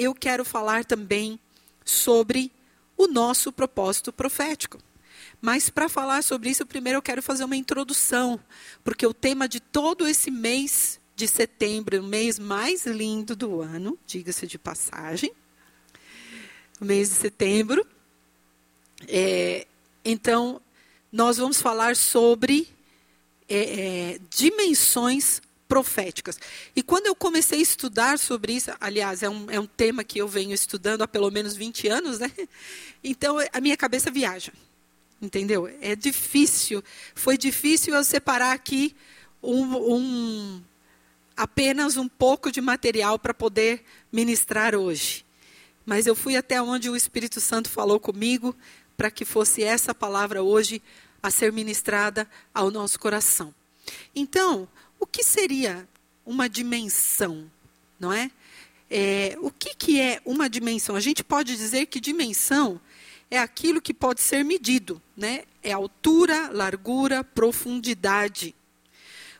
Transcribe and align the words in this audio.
eu 0.00 0.14
quero 0.14 0.44
falar 0.44 0.84
também 0.84 1.38
sobre 1.84 2.50
o 2.96 3.06
nosso 3.06 3.52
propósito 3.52 4.12
profético. 4.12 4.78
Mas 5.40 5.68
para 5.68 5.88
falar 5.88 6.22
sobre 6.22 6.50
isso, 6.50 6.64
primeiro 6.64 6.98
eu 6.98 7.02
quero 7.02 7.22
fazer 7.22 7.44
uma 7.44 7.56
introdução, 7.56 8.40
porque 8.82 9.06
o 9.06 9.12
tema 9.12 9.46
de 9.46 9.60
todo 9.60 10.08
esse 10.08 10.30
mês 10.30 10.98
de 11.14 11.28
setembro, 11.28 12.00
o 12.00 12.02
mês 12.02 12.38
mais 12.38 12.86
lindo 12.86 13.36
do 13.36 13.60
ano, 13.60 13.98
diga-se 14.06 14.46
de 14.46 14.58
passagem, 14.58 15.32
o 16.80 16.84
mês 16.84 17.10
de 17.10 17.14
setembro. 17.16 17.86
É, 19.06 19.66
então, 20.02 20.62
nós 21.12 21.36
vamos 21.36 21.60
falar 21.60 21.94
sobre 21.94 22.68
é, 23.48 24.14
é, 24.14 24.20
dimensões 24.30 25.42
proféticas. 25.70 26.36
E 26.74 26.82
quando 26.82 27.06
eu 27.06 27.14
comecei 27.14 27.60
a 27.60 27.62
estudar 27.62 28.18
sobre 28.18 28.54
isso, 28.54 28.72
aliás, 28.80 29.22
é 29.22 29.30
um, 29.30 29.48
é 29.48 29.60
um 29.60 29.68
tema 29.68 30.02
que 30.02 30.18
eu 30.18 30.26
venho 30.26 30.52
estudando 30.52 31.02
há 31.02 31.08
pelo 31.08 31.30
menos 31.30 31.54
20 31.54 31.86
anos, 31.86 32.18
né? 32.18 32.30
Então 33.02 33.36
a 33.52 33.60
minha 33.60 33.76
cabeça 33.76 34.10
viaja. 34.10 34.52
Entendeu? 35.22 35.70
É 35.80 35.94
difícil. 35.94 36.82
Foi 37.14 37.38
difícil 37.38 37.94
eu 37.94 38.02
separar 38.02 38.52
aqui 38.52 38.96
um, 39.40 39.94
um 39.94 40.62
apenas 41.36 41.96
um 41.96 42.08
pouco 42.08 42.50
de 42.50 42.60
material 42.60 43.18
para 43.18 43.32
poder 43.32 43.84
ministrar 44.12 44.74
hoje. 44.74 45.24
Mas 45.86 46.06
eu 46.06 46.16
fui 46.16 46.36
até 46.36 46.60
onde 46.60 46.90
o 46.90 46.96
Espírito 46.96 47.40
Santo 47.40 47.70
falou 47.70 48.00
comigo 48.00 48.56
para 48.96 49.10
que 49.10 49.24
fosse 49.24 49.62
essa 49.62 49.94
palavra 49.94 50.42
hoje 50.42 50.82
a 51.22 51.30
ser 51.30 51.52
ministrada 51.52 52.28
ao 52.52 52.70
nosso 52.70 52.98
coração. 52.98 53.54
Então, 54.14 54.68
o 55.00 55.06
que 55.06 55.24
seria 55.24 55.88
uma 56.24 56.48
dimensão, 56.48 57.50
não 57.98 58.12
é? 58.12 58.30
é 58.88 59.36
o 59.40 59.50
que, 59.50 59.74
que 59.74 60.00
é 60.00 60.20
uma 60.24 60.48
dimensão? 60.48 60.94
A 60.94 61.00
gente 61.00 61.24
pode 61.24 61.56
dizer 61.56 61.86
que 61.86 61.98
dimensão 61.98 62.80
é 63.30 63.38
aquilo 63.38 63.80
que 63.80 63.94
pode 63.94 64.20
ser 64.20 64.44
medido, 64.44 65.00
né? 65.16 65.44
É 65.62 65.72
altura, 65.72 66.50
largura, 66.50 67.24
profundidade. 67.24 68.54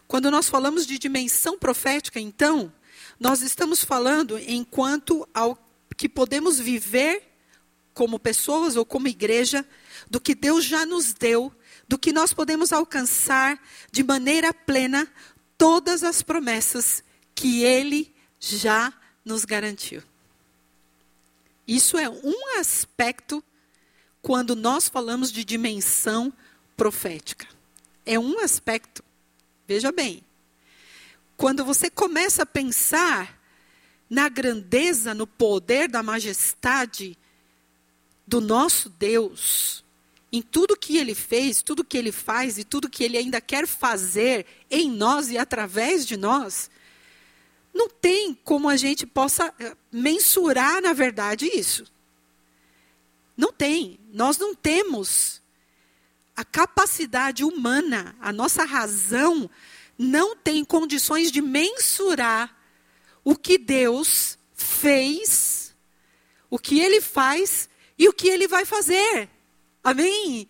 Quando 0.09 0.31
nós 0.31 0.49
falamos 0.49 0.87
de 0.87 0.99
dimensão 0.99 1.59
profética, 1.59 2.19
então, 2.19 2.73
nós 3.19 3.43
estamos 3.43 3.85
falando 3.85 4.39
enquanto 4.39 5.29
ao 5.35 5.59
que 5.97 6.09
podemos 6.09 6.59
viver 6.59 7.31
como 7.93 8.19
pessoas 8.19 8.77
ou 8.77 8.87
como 8.87 9.09
igreja, 9.09 9.67
do 10.09 10.21
que 10.21 10.35
Deus 10.35 10.65
já 10.65 10.87
nos 10.87 11.13
deu, 11.13 11.53
do 11.87 11.99
que 11.99 12.13
nós 12.13 12.33
podemos 12.33 12.73
alcançar 12.73 13.61
de 13.93 14.03
maneira 14.03 14.55
plena 14.55 15.07
todas 15.61 16.03
as 16.03 16.23
promessas 16.23 17.05
que 17.35 17.63
ele 17.63 18.11
já 18.39 18.91
nos 19.23 19.45
garantiu. 19.45 20.03
Isso 21.69 21.99
é 21.99 22.09
um 22.09 22.59
aspecto 22.59 23.45
quando 24.23 24.57
nós 24.57 24.89
falamos 24.89 25.31
de 25.31 25.45
dimensão 25.45 26.33
profética. 26.75 27.47
É 28.07 28.19
um 28.19 28.41
aspecto. 28.41 29.05
Veja 29.69 29.93
bem. 29.93 30.25
Quando 31.37 31.63
você 31.63 31.91
começa 31.91 32.45
a 32.45 32.47
pensar 32.47 33.39
na 34.09 34.31
grandeza, 34.31 35.13
no 35.13 35.27
poder 35.27 35.89
da 35.89 36.03
majestade 36.03 37.19
do 38.27 38.41
nosso 38.41 38.89
Deus, 38.89 39.85
em 40.33 40.41
tudo 40.41 40.77
que 40.77 40.97
ele 40.97 41.15
fez, 41.15 41.63
tudo 41.63 41.85
que 41.85 41.99
ele 41.99 42.13
faz 42.13 42.59
e 42.59 42.65
tudo 42.65 42.89
que 42.89 43.03
ele 43.03 43.17
ainda 43.17 43.41
quer 43.41 43.67
fazer 43.67 44.47
em 44.71 44.91
nós 44.91 45.31
e 45.31 45.39
através 45.39 46.07
de 46.07 46.17
nós, 46.17 46.71
não 47.75 47.89
tem 47.89 48.35
como 48.45 48.69
a 48.69 48.77
gente 48.77 49.07
possa 49.07 49.53
eh, 49.59 49.77
mensurar, 49.91 50.81
na 50.81 50.93
verdade, 50.93 51.47
isso. 51.47 51.85
Não 53.37 53.53
tem. 53.53 53.99
Nós 54.13 54.39
não 54.39 54.55
temos 54.55 55.41
a 56.37 56.45
capacidade 56.45 57.45
humana, 57.45 58.15
a 58.21 58.33
nossa 58.33 58.65
razão 58.65 59.51
não 59.99 60.37
tem 60.37 60.65
condições 60.65 61.31
de 61.31 61.43
mensurar 61.43 62.57
o 63.23 63.37
que 63.37 63.59
Deus 63.59 64.39
fez, 64.55 65.75
o 66.49 66.59
que 66.59 66.81
ele 66.81 67.01
faz 67.01 67.69
e 67.99 68.09
o 68.09 68.13
que 68.13 68.29
ele 68.29 68.49
vai 68.49 68.65
fazer. 68.65 69.29
Amém? 69.83 70.49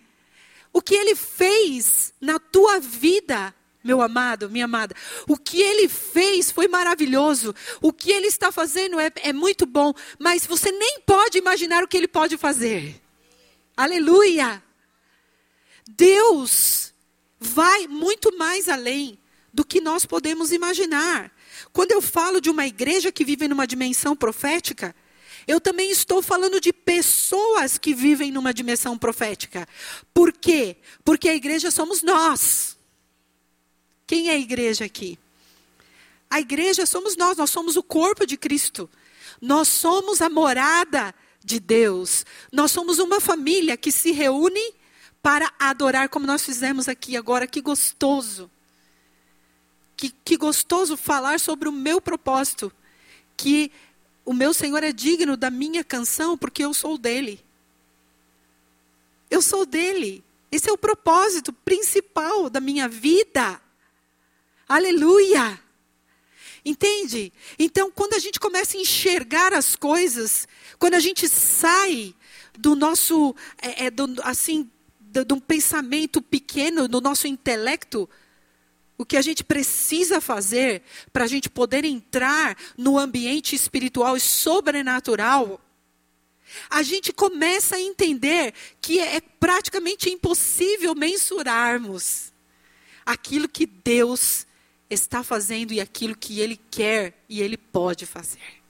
O 0.73 0.81
que 0.81 0.95
ele 0.95 1.15
fez 1.15 2.13
na 2.21 2.39
tua 2.39 2.79
vida, 2.79 3.55
meu 3.83 4.01
amado, 4.01 4.49
minha 4.51 4.67
amada, 4.67 4.95
o 5.27 5.37
que 5.37 5.61
ele 5.61 5.89
fez 5.89 6.51
foi 6.51 6.69
maravilhoso. 6.69 7.55
O 7.81 7.93
que 7.93 8.11
ele 8.11 8.27
está 8.27 8.53
fazendo 8.53 9.01
é, 9.01 9.11
é 9.17 9.33
muito 9.33 9.67
bom, 9.67 9.93
mas 10.19 10.47
você 10.47 10.71
nem 10.71 11.01
pode 11.01 11.39
imaginar 11.39 11.83
o 11.83 11.89
que 11.89 11.97
ele 11.97 12.09
pode 12.09 12.37
fazer. 12.37 13.01
Aleluia! 13.77 14.63
Deus 15.89 16.95
vai 17.39 17.89
muito 17.89 18.37
mais 18.37 18.69
além 18.69 19.19
do 19.53 19.65
que 19.65 19.81
nós 19.81 20.07
podemos 20.07 20.53
imaginar. 20.53 21.33
Quando 21.73 21.93
eu 21.93 22.01
falo 22.01 22.41
de 22.41 22.51
uma 22.51 22.67
igreja 22.67 23.11
que 23.11 23.25
vive 23.25 23.49
numa 23.49 23.67
dimensão 23.67 24.15
profética, 24.15 24.95
eu 25.51 25.61
também 25.61 25.91
estou 25.91 26.23
falando 26.23 26.61
de 26.61 26.73
pessoas 26.73 27.77
que 27.77 27.93
vivem 27.93 28.31
numa 28.31 28.55
dimensão 28.55 28.97
profética. 28.97 29.67
Por 30.15 30.33
quê? 30.33 30.77
Porque 31.05 31.29
a 31.29 31.35
igreja 31.35 31.71
somos 31.71 32.03
nós. 32.03 32.77
Quem 34.07 34.29
é 34.29 34.33
a 34.33 34.39
igreja 34.39 34.85
aqui? 34.85 35.19
A 36.31 36.41
igreja 36.41 36.87
somos 36.87 37.17
nós, 37.17 37.37
nós 37.37 37.51
somos 37.51 37.77
o 37.77 37.83
corpo 37.83 38.25
de 38.25 38.37
Cristo. 38.37 38.89
Nós 39.41 39.67
somos 39.67 40.23
a 40.23 40.31
morada 40.31 41.13
de 41.45 41.59
Deus. 41.59 42.25
Nós 42.53 42.71
somos 42.71 43.01
uma 43.01 43.21
família 43.21 43.77
que 43.77 43.91
se 43.91 44.13
reúne 44.13 44.75
para 45.21 45.53
adorar, 45.59 46.09
como 46.09 46.27
nós 46.27 46.45
fizemos 46.45 46.89
aqui 46.89 47.17
agora. 47.17 47.47
Que 47.47 47.61
gostoso. 47.61 48.49
Que, 49.97 50.11
que 50.25 50.37
gostoso 50.37 50.97
falar 50.97 51.41
sobre 51.41 51.69
o 51.69 51.73
meu 51.73 52.01
propósito. 52.01 52.73
Que 53.37 53.73
o 54.31 54.33
meu 54.33 54.55
Senhor 54.55 54.85
é 54.85 54.93
digno 54.93 55.37
da 55.37 55.51
minha 55.51 55.83
canção 55.83 56.39
porque 56.39 56.65
eu 56.65 56.73
sou 56.73 56.97
dele. 56.97 57.45
Eu 59.29 59.43
sou 59.43 59.67
dele. 59.67 60.23
Esse 60.53 60.71
é 60.71 60.73
o 60.73 60.79
propósito 60.79 61.53
principal 61.53 62.49
da 62.49 62.61
minha 62.61 62.89
vida. 62.89 63.61
Aleluia! 64.69 65.61
Entende? 66.65 67.33
Então, 67.59 67.91
quando 67.91 68.15
a 68.15 68.21
gente 68.21 68.39
começa 68.39 68.77
a 68.77 68.81
enxergar 68.81 69.53
as 69.53 69.75
coisas, 69.75 70.47
quando 70.79 70.95
a 70.95 71.01
gente 71.01 71.29
sai 71.29 72.15
do 72.57 72.77
nosso, 72.77 73.35
é, 73.61 73.87
é, 73.87 73.91
do, 73.91 74.15
assim, 74.23 74.71
de 75.01 75.35
um 75.35 75.41
pensamento 75.41 76.23
pequeno, 76.23 76.87
do 76.87 77.01
nosso 77.01 77.27
intelecto, 77.27 78.09
o 79.01 79.07
que 79.07 79.17
a 79.17 79.23
gente 79.23 79.43
precisa 79.43 80.21
fazer 80.21 80.83
para 81.11 81.25
a 81.25 81.27
gente 81.27 81.49
poder 81.49 81.87
entrar 81.87 82.55
no 82.77 82.99
ambiente 82.99 83.57
espiritual 83.57 84.15
e 84.15 84.21
sobrenatural, 84.21 85.59
a 86.69 86.83
gente 86.83 87.11
começa 87.11 87.77
a 87.77 87.81
entender 87.81 88.53
que 88.79 89.01
é 89.01 89.19
praticamente 89.19 90.11
impossível 90.11 90.95
mensurarmos 90.95 92.31
aquilo 93.07 93.49
que 93.49 93.65
Deus 93.65 94.47
está 94.91 95.23
fazendo 95.23 95.73
e 95.73 95.81
aquilo 95.81 96.15
que 96.15 96.39
Ele 96.39 96.61
quer 96.71 97.25
e 97.27 97.41
Ele 97.41 97.57
pode 97.57 98.05
fazer. 98.05 98.61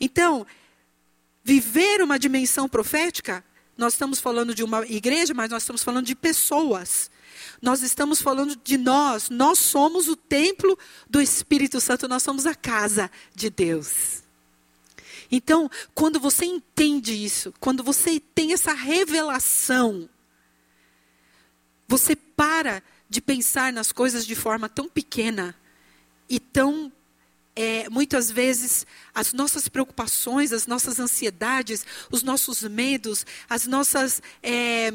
Então, 0.00 0.46
viver 1.44 2.00
uma 2.00 2.18
dimensão 2.18 2.66
profética, 2.66 3.44
nós 3.76 3.92
estamos 3.92 4.20
falando 4.20 4.54
de 4.54 4.64
uma 4.64 4.86
igreja, 4.86 5.34
mas 5.34 5.50
nós 5.50 5.64
estamos 5.64 5.82
falando 5.82 6.06
de 6.06 6.14
pessoas 6.14 7.10
nós 7.60 7.82
estamos 7.82 8.20
falando 8.20 8.56
de 8.56 8.76
nós. 8.76 9.30
Nós 9.30 9.58
somos 9.58 10.08
o 10.08 10.16
templo 10.16 10.78
do 11.08 11.20
Espírito 11.20 11.80
Santo, 11.80 12.08
nós 12.08 12.22
somos 12.22 12.46
a 12.46 12.54
casa 12.54 13.10
de 13.34 13.50
Deus. 13.50 14.22
Então, 15.30 15.70
quando 15.94 16.18
você 16.18 16.44
entende 16.44 17.12
isso, 17.12 17.54
quando 17.60 17.84
você 17.84 18.18
tem 18.18 18.52
essa 18.52 18.72
revelação, 18.72 20.08
você 21.86 22.16
para 22.16 22.82
de 23.08 23.20
pensar 23.20 23.72
nas 23.72 23.92
coisas 23.92 24.26
de 24.26 24.34
forma 24.34 24.68
tão 24.68 24.88
pequena 24.88 25.54
e 26.28 26.38
tão 26.38 26.92
é, 27.54 27.88
muitas 27.90 28.30
vezes 28.30 28.86
as 29.14 29.32
nossas 29.32 29.68
preocupações, 29.68 30.52
as 30.52 30.66
nossas 30.66 30.98
ansiedades, 30.98 31.84
os 32.10 32.22
nossos 32.22 32.62
medos, 32.62 33.26
as 33.48 33.66
nossas. 33.66 34.22
É, 34.42 34.92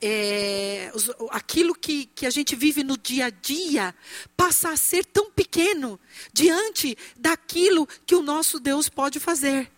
é, 0.00 0.90
os, 0.94 1.10
aquilo 1.30 1.74
que, 1.74 2.06
que 2.06 2.24
a 2.24 2.30
gente 2.30 2.56
vive 2.56 2.82
no 2.82 2.96
dia 2.96 3.26
a 3.26 3.30
dia 3.30 3.94
passa 4.36 4.70
a 4.70 4.76
ser 4.76 5.04
tão 5.04 5.30
pequeno 5.30 6.00
diante 6.32 6.96
daquilo 7.16 7.86
que 8.06 8.14
o 8.14 8.22
nosso 8.22 8.58
Deus 8.58 8.88
pode 8.88 9.20
fazer. 9.20 9.70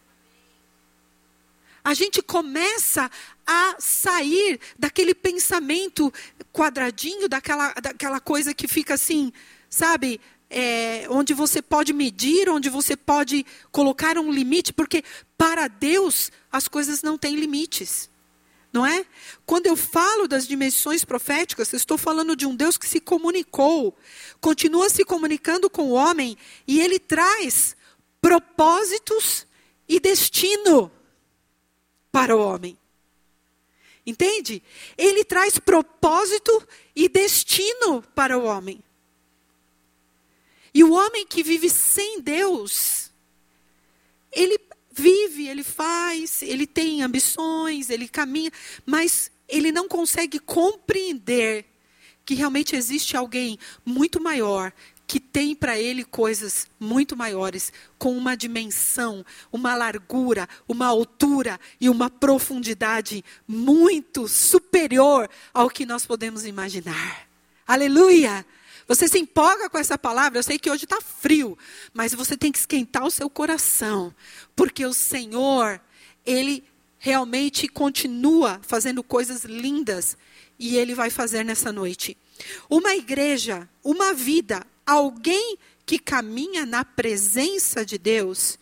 A 1.85 1.95
gente 1.95 2.23
começa 2.23 3.11
a 3.45 3.75
sair 3.81 4.61
daquele 4.79 5.15
pensamento 5.15 6.13
quadradinho, 6.53 7.29
daquela, 7.29 7.73
daquela 7.75 8.21
coisa 8.21 8.55
que 8.55 8.69
fica 8.69 8.95
assim, 8.95 9.33
sabe? 9.69 10.21
É, 10.49 11.07
onde 11.09 11.35
você 11.35 11.61
pode 11.61 11.93
medir, 11.93 12.49
onde 12.49 12.69
você 12.69 12.95
pode 12.95 13.45
colocar 13.73 14.17
um 14.17 14.31
limite, 14.31 14.73
porque 14.73 15.03
para 15.37 15.67
Deus 15.67 16.31
as 16.53 16.69
coisas 16.69 17.03
não 17.03 17.19
têm 17.19 17.35
limites. 17.35 18.12
Não 18.73 18.87
é? 18.87 19.05
Quando 19.45 19.67
eu 19.67 19.77
falo 19.77 20.27
das 20.27 20.47
dimensões 20.47 21.05
proféticas, 21.05 21.71
eu 21.73 21.77
estou 21.77 21.99
falando 21.99 22.35
de 22.35 22.47
um 22.47 22.57
Deus 22.57 22.79
que 22.79 22.89
se 22.89 23.01
comunicou, 23.01 23.95
continua 24.41 24.89
se 24.89 25.05
comunicando 25.05 25.69
com 25.69 25.91
o 25.91 25.93
homem 25.93 26.39
e 26.67 26.81
ele 26.81 26.99
traz 26.99 27.77
propósitos 28.21 29.47
e 29.87 30.01
destino 30.01 30.91
para 32.11 32.35
o 32.35 32.41
homem. 32.41 32.79
Entende? 34.07 34.63
Ele 34.97 35.23
traz 35.23 35.59
propósito 35.59 36.67
e 36.97 37.09
destino 37.09 38.03
para 38.15 38.39
o 38.39 38.45
homem. 38.45 38.83
E 40.73 40.83
o 40.83 40.93
homem 40.93 41.27
que 41.27 41.43
vive 41.43 41.69
sem 41.69 42.23
Deus, 42.23 43.11
ele 44.33 44.59
vive, 44.94 45.49
ele 45.49 45.62
faz, 45.62 46.43
ele 46.43 46.67
tem 46.67 47.03
ambições, 47.03 47.91
ele 47.91 48.09
caminha, 48.09 48.50
mas 48.85 49.31
ele 49.49 49.73
não 49.73 49.89
consegue 49.89 50.39
compreender 50.39 51.65
que 52.25 52.35
realmente 52.35 52.77
existe 52.77 53.17
alguém 53.17 53.59
muito 53.85 54.21
maior 54.21 54.73
que 55.12 55.21
tem 55.21 55.55
para 55.55 55.79
ele 55.79 56.05
coisas 56.05 56.67
muito 56.81 57.15
maiores, 57.15 57.71
com 57.99 58.17
uma 58.17 58.35
dimensão, 58.35 59.23
uma 59.53 59.75
largura, 59.75 60.49
uma 60.67 60.87
altura 60.87 61.61
e 61.79 61.91
uma 61.91 62.09
profundidade 62.09 63.23
muito 63.47 64.27
superior 64.27 65.29
ao 65.53 65.69
que 65.69 65.85
nós 65.85 66.06
podemos 66.06 66.47
imaginar. 66.47 67.29
Aleluia! 67.67 68.47
Você 68.88 69.08
se 69.08 69.19
empolga 69.19 69.70
com 69.70 69.79
essa 69.79 69.96
palavra? 69.96 70.38
Eu 70.38 70.43
sei 70.43 70.58
que 70.58 70.70
hoje 70.70 70.84
está 70.84 71.00
frio, 71.00 71.56
mas 71.93 72.14
você 72.14 72.37
tem 72.37 72.50
que 72.50 72.58
esquentar 72.58 73.05
o 73.05 73.11
seu 73.11 73.31
coração, 73.31 74.14
porque 74.55 74.84
o 74.84 74.93
Senhor, 74.93 75.81
Ele 76.26 76.64
realmente 76.99 77.69
continua 77.69 78.61
fazendo 78.62 79.02
coisas 79.02 79.44
lindas 79.44 80.17
e 80.58 80.76
Ele 80.76 80.94
vai 80.94 81.11
fazer 81.11 81.44
nessa 81.44 81.73
noite. 81.73 82.17
Uma 82.69 82.94
igreja, 82.94 83.69
uma 83.84 84.12
vida 84.12 84.67
alguém 84.87 85.58
que 85.84 85.99
caminha 85.99 86.64
na 86.67 86.84
presença 86.84 87.84
de 87.84 87.99
Deus 87.99 88.58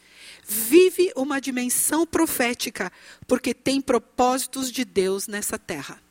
vive 0.46 1.12
uma 1.14 1.40
dimensão 1.40 2.06
profética, 2.06 2.90
porque 3.26 3.54
tem 3.54 3.80
propósitos 3.80 4.70
de 4.72 4.84
Deus 4.84 5.28
nessa 5.28 5.58
terra. 5.58 6.02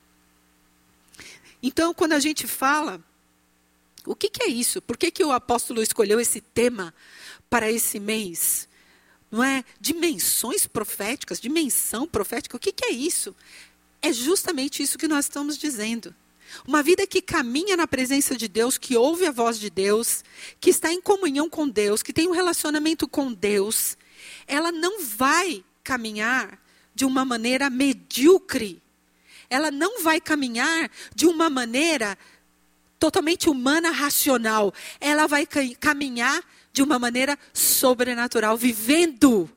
Então, 1.61 1.93
quando 1.93 2.13
a 2.13 2.19
gente 2.19 2.47
fala, 2.47 3.03
o 4.09 4.15
que, 4.15 4.27
que 4.27 4.41
é 4.41 4.47
isso? 4.47 4.81
Por 4.81 4.97
que, 4.97 5.11
que 5.11 5.23
o 5.23 5.31
apóstolo 5.31 5.83
escolheu 5.83 6.19
esse 6.19 6.41
tema 6.41 6.91
para 7.47 7.71
esse 7.71 7.99
mês? 7.99 8.67
Não 9.29 9.43
é? 9.43 9.63
Dimensões 9.79 10.65
proféticas, 10.65 11.39
dimensão 11.39 12.07
profética, 12.07 12.57
o 12.57 12.59
que, 12.59 12.71
que 12.71 12.85
é 12.85 12.89
isso? 12.89 13.35
É 14.01 14.11
justamente 14.11 14.81
isso 14.81 14.97
que 14.97 15.07
nós 15.07 15.25
estamos 15.25 15.59
dizendo. 15.59 16.15
Uma 16.67 16.81
vida 16.81 17.05
que 17.05 17.21
caminha 17.21 17.77
na 17.77 17.85
presença 17.85 18.35
de 18.35 18.47
Deus, 18.47 18.79
que 18.79 18.97
ouve 18.97 19.27
a 19.27 19.31
voz 19.31 19.59
de 19.59 19.69
Deus, 19.69 20.23
que 20.59 20.71
está 20.71 20.91
em 20.91 20.99
comunhão 20.99 21.47
com 21.47 21.69
Deus, 21.69 22.01
que 22.01 22.11
tem 22.11 22.27
um 22.27 22.31
relacionamento 22.31 23.07
com 23.07 23.31
Deus, 23.31 23.95
ela 24.47 24.71
não 24.71 25.03
vai 25.03 25.63
caminhar 25.83 26.59
de 26.95 27.05
uma 27.05 27.23
maneira 27.23 27.69
medíocre. 27.69 28.81
Ela 29.51 29.69
não 29.69 30.01
vai 30.01 30.19
caminhar 30.19 30.89
de 31.13 31.27
uma 31.27 31.47
maneira 31.47 32.17
totalmente 32.99 33.49
humana, 33.49 33.91
racional. 33.91 34.73
Ela 34.99 35.25
vai 35.25 35.47
caminhar 35.79 36.43
de 36.71 36.83
uma 36.83 36.99
maneira 36.99 37.39
sobrenatural, 37.53 38.57
vivendo 38.57 39.49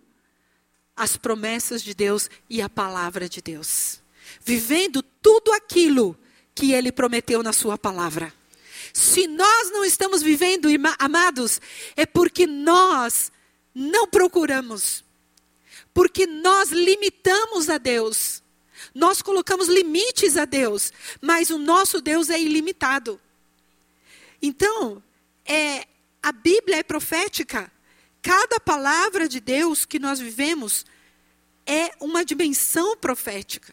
as 0.97 1.17
promessas 1.17 1.83
de 1.83 1.95
Deus 1.95 2.31
e 2.49 2.63
a 2.63 2.69
palavra 2.69 3.29
de 3.29 3.43
Deus. 3.43 4.01
Vivendo 4.45 5.03
tudo 5.03 5.53
aquilo 5.53 6.17
que 6.55 6.73
ele 6.73 6.93
prometeu 6.93 7.43
na 7.43 7.53
sua 7.53 7.77
palavra. 7.77 8.33
Se 8.93 9.27
nós 9.27 9.71
não 9.71 9.85
estamos 9.85 10.23
vivendo, 10.23 10.69
amados, 10.99 11.61
é 11.97 12.05
porque 12.05 12.47
nós 12.47 13.33
não 13.75 14.07
procuramos. 14.07 15.05
Porque 15.95 16.27
nós 16.27 16.71
limitamos 16.71 17.69
a 17.69 17.79
Deus. 17.79 18.43
Nós 18.95 19.23
colocamos 19.23 19.69
limites 19.69 20.37
a 20.37 20.45
Deus, 20.45 20.93
mas 21.21 21.51
o 21.51 21.59
nosso 21.59 22.01
Deus 22.01 22.29
é 22.31 22.41
ilimitado. 22.41 23.21
Então, 24.43 25.03
é, 25.47 25.87
a 26.23 26.33
Bíblia 26.33 26.79
é 26.79 26.83
profética. 26.83 27.71
Cada 28.21 28.59
palavra 28.61 29.29
de 29.29 29.41
Deus 29.41 29.85
que 29.85 29.99
nós 29.99 30.19
vivemos 30.19 30.85
é 31.65 31.93
uma 32.01 32.25
dimensão 32.25 32.97
profética 32.97 33.73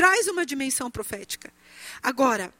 traz 0.00 0.28
uma 0.28 0.46
dimensão 0.46 0.90
profética. 0.90 1.52
Agora, 2.02 2.54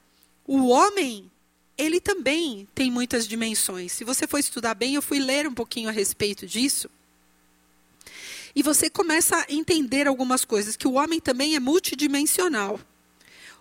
o 0.46 0.69
homem, 0.69 1.31
ele 1.78 1.99
também 1.99 2.69
tem 2.75 2.90
muitas 2.90 3.26
dimensões. 3.26 3.93
Se 3.93 4.05
você 4.05 4.26
for 4.26 4.38
estudar 4.38 4.75
bem, 4.75 4.94
eu 4.94 5.00
fui 5.00 5.19
ler 5.19 5.46
um 5.46 5.55
pouquinho 5.55 5.88
a 5.88 5.93
respeito 5.93 6.46
disso. 6.46 6.90
E 8.55 8.62
você 8.62 8.90
começa 8.90 9.37
a 9.37 9.46
entender 9.49 10.06
algumas 10.06 10.44
coisas, 10.44 10.76
que 10.76 10.87
o 10.87 10.93
homem 10.93 11.19
também 11.19 11.55
é 11.55 11.61
multidimensional. 11.61 12.78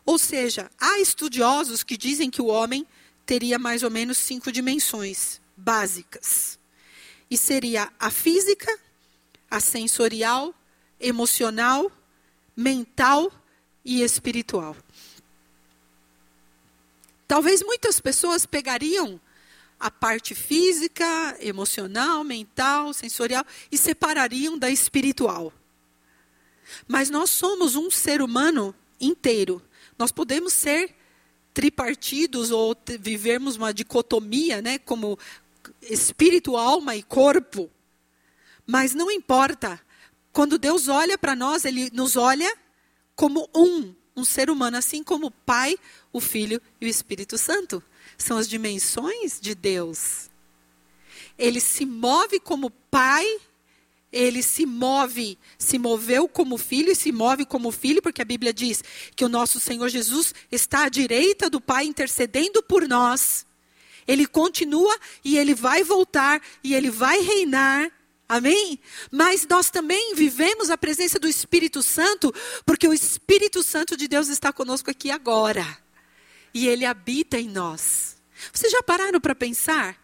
Ou 0.06 0.18
seja, 0.18 0.70
há 0.78 1.00
estudiosos 1.00 1.82
que 1.82 1.96
dizem 1.96 2.30
que 2.30 2.42
o 2.42 2.48
homem 2.48 2.86
teria 3.30 3.60
mais 3.60 3.84
ou 3.84 3.92
menos 3.92 4.18
cinco 4.18 4.52
dimensões 4.52 5.40
básicas. 5.56 6.58
E 7.30 7.38
seria 7.38 7.94
a 8.00 8.10
física, 8.10 8.76
a 9.52 9.60
sensorial, 9.60 10.52
emocional, 11.00 11.92
mental 12.56 13.32
e 13.86 14.02
espiritual. 14.02 14.76
Talvez 17.28 17.62
muitas 17.62 18.00
pessoas 18.00 18.48
pegariam 18.48 19.22
a 19.80 19.92
parte 19.92 20.34
física, 20.34 21.38
emocional, 21.40 22.24
mental, 22.24 22.96
sensorial 22.96 23.46
e 23.72 23.78
separariam 23.78 24.58
da 24.58 24.72
espiritual. 24.72 25.54
Mas 26.88 27.12
nós 27.12 27.30
somos 27.30 27.76
um 27.76 27.92
ser 27.92 28.24
humano 28.24 28.74
inteiro. 29.00 29.62
Nós 30.00 30.12
podemos 30.12 30.52
ser 30.52 30.96
tripartidos 31.60 32.52
ou 32.52 32.74
vivermos 33.02 33.58
uma 33.58 33.74
dicotomia, 33.74 34.62
né, 34.62 34.80
como 34.80 35.20
espírito, 35.82 36.56
alma 36.56 36.96
e 36.96 37.04
corpo. 37.04 37.70
Mas 38.66 38.96
não 38.96 39.12
importa. 39.12 39.78
Quando 40.32 40.58
Deus 40.58 40.88
olha 40.88 41.18
para 41.18 41.36
nós, 41.36 41.66
ele 41.66 41.90
nos 41.92 42.16
olha 42.16 42.50
como 43.14 43.50
um, 43.54 43.94
um 44.16 44.24
ser 44.24 44.50
humano, 44.50 44.78
assim 44.78 45.04
como 45.04 45.28
o 45.28 45.32
Pai, 45.32 45.78
o 46.14 46.22
Filho 46.22 46.62
e 46.80 46.86
o 46.86 46.88
Espírito 46.88 47.38
Santo. 47.38 47.84
São 48.18 48.38
as 48.38 48.48
dimensões 48.48 49.38
de 49.42 49.54
Deus. 49.54 50.30
Ele 51.38 51.60
se 51.60 51.86
move 51.86 52.40
como 52.40 52.72
Pai, 52.90 53.26
ele 54.12 54.42
se 54.42 54.66
move, 54.66 55.38
se 55.58 55.78
moveu 55.78 56.28
como 56.28 56.58
filho 56.58 56.92
e 56.92 56.96
se 56.96 57.12
move 57.12 57.46
como 57.46 57.72
filho, 57.72 58.02
porque 58.02 58.22
a 58.22 58.26
Bíblia 58.26 58.54
diz 58.54 58.84
que 59.16 59.24
o 59.24 59.30
nosso 59.30 59.60
Senhor 59.60 59.88
Jesus 59.90 60.34
está 60.52 60.86
à 60.86 60.90
direita 60.90 61.50
do 61.50 61.62
Pai 61.62 61.86
intercedendo 61.86 62.64
por 62.64 62.88
nós. 62.88 63.46
Ele 64.08 64.26
continua 64.26 64.98
e 65.24 65.38
ele 65.38 65.54
vai 65.54 65.84
voltar 65.84 66.42
e 66.64 66.74
ele 66.74 66.90
vai 66.90 67.20
reinar 67.22 67.92
Amém? 68.32 68.80
Mas 69.12 69.48
nós 69.50 69.72
também 69.72 70.14
vivemos 70.14 70.70
a 70.70 70.78
presença 70.78 71.18
do 71.18 71.28
Espírito 71.28 71.82
Santo, 71.82 72.32
porque 72.64 72.88
o 72.88 72.94
Espírito 72.94 73.64
Santo 73.64 73.98
de 73.98 74.08
Deus 74.08 74.28
está 74.28 74.54
conosco 74.54 74.92
aqui 74.92 75.10
agora. 75.10 75.66
E 76.54 76.68
ele 76.68 76.86
habita 76.86 77.40
em 77.40 77.50
nós. 77.50 78.18
Vocês 78.54 78.72
já 78.72 78.84
pararam 78.84 79.20
para 79.20 79.34
pensar? 79.34 79.98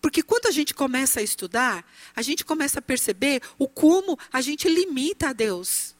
Porque 0.00 0.22
quando 0.22 0.46
a 0.46 0.50
gente 0.50 0.74
começa 0.74 1.20
a 1.20 1.22
estudar, 1.22 1.84
a 2.14 2.22
gente 2.22 2.44
começa 2.44 2.78
a 2.78 2.82
perceber 2.82 3.42
o 3.58 3.68
como 3.68 4.18
a 4.32 4.40
gente 4.40 4.68
limita 4.68 5.30
a 5.30 5.32
Deus. 5.32 5.94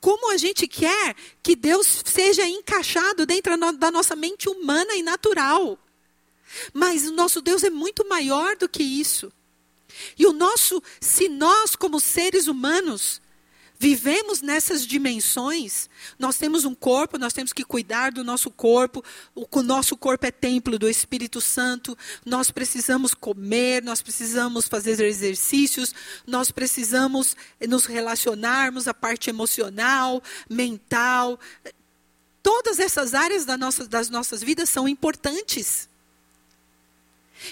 Como 0.00 0.32
a 0.32 0.36
gente 0.36 0.66
quer 0.66 1.14
que 1.42 1.54
Deus 1.56 2.02
seja 2.04 2.46
encaixado 2.46 3.26
dentro 3.26 3.56
da 3.74 3.90
nossa 3.90 4.16
mente 4.16 4.48
humana 4.48 4.94
e 4.94 5.02
natural. 5.02 5.78
Mas 6.72 7.06
o 7.08 7.12
nosso 7.12 7.40
Deus 7.40 7.64
é 7.64 7.70
muito 7.70 8.06
maior 8.08 8.56
do 8.56 8.68
que 8.68 8.82
isso. 8.82 9.32
E 10.18 10.26
o 10.26 10.32
nosso, 10.32 10.82
se 11.00 11.28
nós, 11.28 11.76
como 11.76 12.00
seres 12.00 12.48
humanos, 12.48 13.20
vivemos 13.84 14.40
nessas 14.40 14.86
dimensões, 14.86 15.90
nós 16.18 16.38
temos 16.38 16.64
um 16.64 16.74
corpo, 16.74 17.18
nós 17.18 17.34
temos 17.34 17.52
que 17.52 17.62
cuidar 17.62 18.12
do 18.12 18.24
nosso 18.24 18.50
corpo, 18.50 19.04
o 19.34 19.62
nosso 19.62 19.94
corpo 19.94 20.24
é 20.24 20.30
templo 20.30 20.78
do 20.78 20.88
Espírito 20.88 21.38
Santo, 21.38 21.94
nós 22.24 22.50
precisamos 22.50 23.12
comer, 23.12 23.82
nós 23.82 24.00
precisamos 24.00 24.66
fazer 24.68 24.98
exercícios, 25.04 25.94
nós 26.26 26.50
precisamos 26.50 27.36
nos 27.68 27.84
relacionarmos, 27.84 28.88
a 28.88 28.94
parte 28.94 29.28
emocional, 29.28 30.22
mental. 30.48 31.38
Todas 32.42 32.78
essas 32.78 33.12
áreas 33.12 33.44
da 33.44 33.58
nossa, 33.58 33.86
das 33.86 34.08
nossas 34.08 34.42
vidas 34.42 34.70
são 34.70 34.88
importantes. 34.88 35.90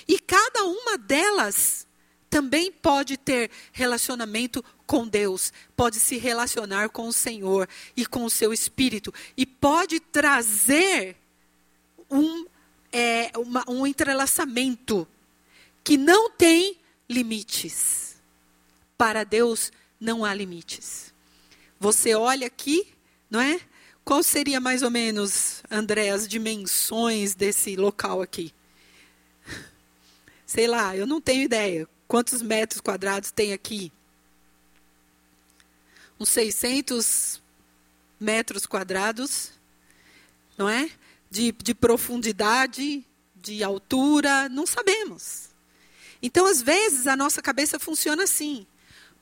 E 0.08 0.18
cada 0.18 0.64
uma 0.64 0.96
delas 0.96 1.86
também 2.32 2.72
pode 2.72 3.18
ter 3.18 3.50
relacionamento 3.72 4.64
com 4.86 5.06
Deus, 5.06 5.52
pode 5.76 6.00
se 6.00 6.16
relacionar 6.16 6.88
com 6.88 7.06
o 7.06 7.12
Senhor 7.12 7.68
e 7.94 8.06
com 8.06 8.24
o 8.24 8.30
seu 8.30 8.54
espírito, 8.54 9.12
e 9.36 9.44
pode 9.44 10.00
trazer 10.00 11.14
um, 12.10 12.46
é, 12.90 13.30
uma, 13.36 13.62
um 13.68 13.86
entrelaçamento 13.86 15.06
que 15.84 15.98
não 15.98 16.30
tem 16.30 16.78
limites. 17.06 18.16
Para 18.96 19.24
Deus 19.24 19.70
não 20.00 20.24
há 20.24 20.32
limites. 20.32 21.12
Você 21.78 22.14
olha 22.14 22.46
aqui, 22.46 22.94
não 23.28 23.42
é? 23.42 23.60
Qual 24.02 24.22
seria 24.22 24.58
mais 24.58 24.82
ou 24.82 24.90
menos, 24.90 25.62
André, 25.70 26.08
as 26.08 26.26
dimensões 26.26 27.34
desse 27.34 27.76
local 27.76 28.22
aqui? 28.22 28.54
Sei 30.46 30.66
lá, 30.66 30.96
eu 30.96 31.06
não 31.06 31.20
tenho 31.20 31.42
ideia. 31.42 31.86
Quantos 32.12 32.42
metros 32.42 32.78
quadrados 32.78 33.30
tem 33.30 33.54
aqui? 33.54 33.90
Uns 36.20 36.28
600 36.28 37.40
metros 38.20 38.66
quadrados, 38.66 39.52
não 40.58 40.68
é? 40.68 40.90
De, 41.30 41.52
de 41.52 41.74
profundidade, 41.74 43.02
de 43.34 43.64
altura, 43.64 44.46
não 44.50 44.66
sabemos. 44.66 45.48
Então, 46.22 46.44
às 46.44 46.60
vezes, 46.60 47.06
a 47.06 47.16
nossa 47.16 47.40
cabeça 47.40 47.78
funciona 47.78 48.24
assim, 48.24 48.66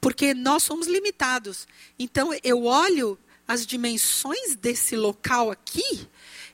porque 0.01 0.35
nós 0.35 0.65
somos 0.65 0.89
limitados. 0.89 1.69
Então, 1.97 2.33
eu 2.43 2.65
olho 2.65 3.17
as 3.47 3.65
dimensões 3.65 4.57
desse 4.57 4.97
local 4.97 5.49
aqui 5.49 6.09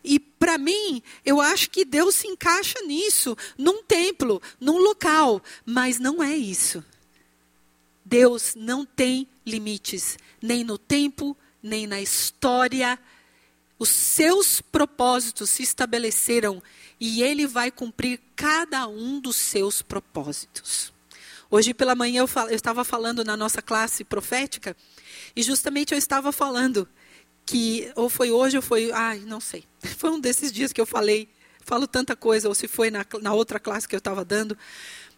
e 0.07 0.21
para 0.21 0.57
mim, 0.57 1.03
eu 1.25 1.41
acho 1.41 1.69
que 1.69 1.85
Deus 1.85 2.15
se 2.15 2.29
encaixa 2.29 2.81
nisso, 2.87 3.37
num 3.59 3.83
templo, 3.83 4.41
num 4.61 4.79
local, 4.79 5.43
mas 5.65 5.99
não 5.99 6.23
é 6.23 6.37
isso. 6.37 6.83
Deus 8.05 8.55
não 8.55 8.87
tem 8.87 9.27
limites, 9.45 10.17
nem 10.41 10.63
no 10.63 10.79
tempo, 10.79 11.37
nem 11.61 11.89
na 11.89 12.01
história. 12.01 12.97
Os 13.81 13.89
seus 13.89 14.61
propósitos 14.61 15.51
se 15.51 15.65
estabeleceram 15.65 16.63
e 17.01 17.21
ele 17.21 17.45
vai 17.45 17.73
cumprir 17.73 18.21
cada 18.37 18.87
um 18.87 19.19
dos 19.19 19.35
seus 19.35 19.83
propósitos. 19.83 20.93
Hoje 21.51 21.75
pela 21.75 21.97
manhã 21.97 22.21
eu, 22.21 22.29
fal 22.29 22.49
eu 22.49 22.55
estava 22.55 22.85
falando 22.85 23.25
na 23.25 23.37
nossa 23.37 23.61
classe 23.61 24.05
profética 24.05 24.77
e 25.35 25.43
justamente 25.43 25.93
eu 25.93 25.99
estava 25.99 26.31
falando 26.31 26.89
que 27.47 27.93
ou 27.95 28.11
foi 28.11 28.33
hoje 28.33 28.57
ou 28.57 28.63
foi, 28.63 28.91
ai, 28.91 29.21
não 29.21 29.41
sei. 29.41 29.65
Foi 29.97 30.11
um 30.11 30.21
desses 30.21 30.51
dias 30.51 30.73
que 30.73 30.81
eu 30.81 30.85
falei, 30.85 31.29
falo 31.61 31.87
tanta 31.87 32.17
coisa, 32.17 32.49
ou 32.49 32.55
se 32.55 32.67
foi 32.67 32.91
na, 32.91 33.07
na 33.23 33.33
outra 33.33 33.61
classe 33.61 33.89
que 33.89 33.95
eu 33.95 33.99
estava 33.99 34.25
dando. 34.25 34.59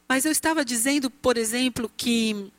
Mas 0.06 0.25
eu 0.25 0.30
estava 0.30 0.64
dizendo, 0.64 1.11
por 1.11 1.38
exemplo, 1.38 1.90
que 1.97 2.52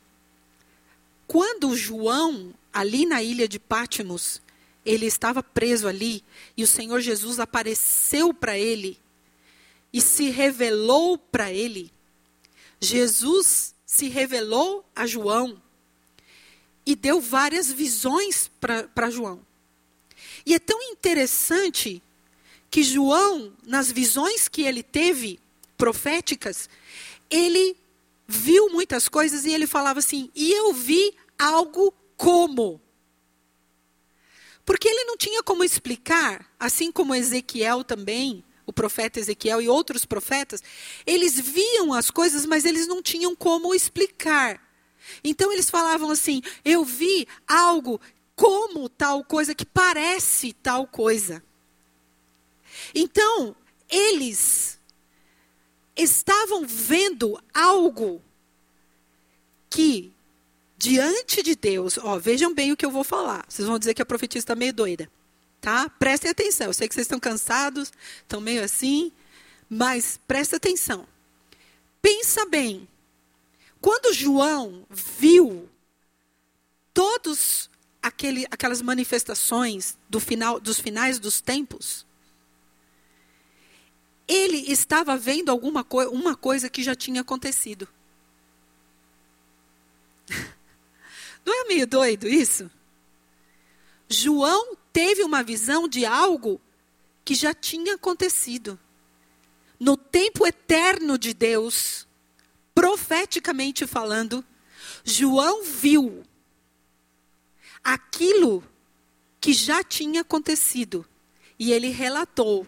quando 1.26 1.76
João, 1.76 2.52
ali 2.72 3.06
na 3.06 3.22
ilha 3.22 3.46
de 3.46 3.58
Pátimos, 3.60 4.42
ele 4.84 5.06
estava 5.06 5.42
preso 5.42 5.86
ali, 5.86 6.24
e 6.56 6.64
o 6.64 6.66
Senhor 6.66 7.00
Jesus 7.00 7.38
apareceu 7.38 8.34
para 8.34 8.58
ele 8.58 8.98
e 9.92 10.00
se 10.00 10.30
revelou 10.30 11.16
para 11.16 11.52
ele. 11.52 11.92
Jesus 12.80 13.74
se 13.84 14.08
revelou 14.08 14.84
a 14.94 15.06
João 15.06 15.60
e 16.86 16.94
deu 16.96 17.20
várias 17.20 17.70
visões 17.70 18.50
para 18.58 19.10
João. 19.10 19.40
E 20.44 20.54
é 20.54 20.58
tão 20.58 20.80
interessante 20.82 22.02
que 22.70 22.82
João, 22.82 23.52
nas 23.66 23.90
visões 23.90 24.48
que 24.48 24.62
ele 24.62 24.82
teve, 24.82 25.40
proféticas, 25.76 26.68
ele 27.28 27.76
viu 28.26 28.70
muitas 28.70 29.08
coisas 29.08 29.44
e 29.44 29.52
ele 29.52 29.66
falava 29.66 29.98
assim: 29.98 30.30
e 30.34 30.52
eu 30.52 30.72
vi 30.72 31.14
algo 31.38 31.92
como. 32.16 32.80
Porque 34.64 34.88
ele 34.88 35.04
não 35.04 35.16
tinha 35.16 35.42
como 35.42 35.64
explicar, 35.64 36.46
assim 36.58 36.92
como 36.92 37.14
Ezequiel 37.14 37.82
também, 37.82 38.44
o 38.66 38.72
profeta 38.72 39.18
Ezequiel 39.18 39.60
e 39.60 39.68
outros 39.68 40.04
profetas, 40.04 40.62
eles 41.04 41.40
viam 41.40 41.92
as 41.92 42.08
coisas, 42.10 42.46
mas 42.46 42.64
eles 42.64 42.86
não 42.86 43.02
tinham 43.02 43.34
como 43.34 43.74
explicar. 43.74 44.62
Então 45.24 45.52
eles 45.52 45.68
falavam 45.68 46.10
assim: 46.10 46.40
eu 46.64 46.84
vi 46.84 47.26
algo 47.48 48.00
como 48.40 48.88
tal 48.88 49.22
coisa 49.22 49.54
que 49.54 49.66
parece 49.66 50.54
tal 50.54 50.86
coisa. 50.86 51.44
Então, 52.94 53.54
eles 53.86 54.80
estavam 55.94 56.66
vendo 56.66 57.38
algo 57.52 58.22
que, 59.68 60.10
diante 60.78 61.42
de 61.42 61.54
Deus, 61.54 61.98
ó, 61.98 62.18
vejam 62.18 62.54
bem 62.54 62.72
o 62.72 62.76
que 62.78 62.86
eu 62.86 62.90
vou 62.90 63.04
falar. 63.04 63.44
Vocês 63.46 63.68
vão 63.68 63.78
dizer 63.78 63.92
que 63.92 64.00
a 64.00 64.06
profetisa 64.06 64.42
está 64.42 64.54
meio 64.54 64.72
doida. 64.72 65.10
Tá? 65.60 65.90
Prestem 65.90 66.30
atenção. 66.30 66.68
Eu 66.68 66.72
sei 66.72 66.88
que 66.88 66.94
vocês 66.94 67.04
estão 67.04 67.20
cansados, 67.20 67.92
estão 68.22 68.40
meio 68.40 68.64
assim, 68.64 69.12
mas 69.68 70.18
prestem 70.26 70.56
atenção. 70.56 71.06
Pensa 72.00 72.46
bem. 72.46 72.88
Quando 73.82 74.14
João 74.14 74.86
viu 74.88 75.68
todos 76.94 77.69
aquele, 78.02 78.46
aquelas 78.50 78.82
manifestações 78.82 79.98
do 80.08 80.18
final, 80.20 80.60
dos 80.60 80.78
finais 80.78 81.18
dos 81.18 81.40
tempos, 81.40 82.06
ele 84.26 84.70
estava 84.70 85.16
vendo 85.16 85.50
alguma 85.50 85.82
co 85.82 86.02
uma 86.08 86.36
coisa 86.36 86.70
que 86.70 86.82
já 86.82 86.94
tinha 86.94 87.20
acontecido. 87.20 87.88
Não 91.44 91.64
é 91.64 91.68
meio 91.68 91.86
doido 91.86 92.28
isso? 92.28 92.70
João 94.08 94.76
teve 94.92 95.22
uma 95.22 95.42
visão 95.42 95.88
de 95.88 96.04
algo 96.04 96.60
que 97.24 97.34
já 97.34 97.52
tinha 97.54 97.94
acontecido. 97.94 98.78
No 99.78 99.96
tempo 99.96 100.46
eterno 100.46 101.16
de 101.16 101.32
Deus, 101.32 102.06
profeticamente 102.74 103.86
falando, 103.86 104.44
João 105.04 105.64
viu 105.64 106.22
aquilo 107.82 108.62
que 109.40 109.52
já 109.52 109.82
tinha 109.82 110.20
acontecido. 110.20 111.06
E 111.58 111.72
ele 111.72 111.88
relatou. 111.88 112.66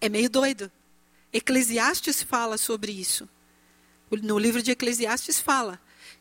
É 0.00 0.08
meio 0.08 0.28
doido. 0.28 0.70
Eclesiastes 1.32 2.22
fala 2.22 2.56
sobre 2.56 2.92
isso. 2.92 3.28
No 4.10 4.38
livro 4.38 4.62
de 4.62 4.70
Eclesiastes 4.70 5.38
fala 5.38 5.80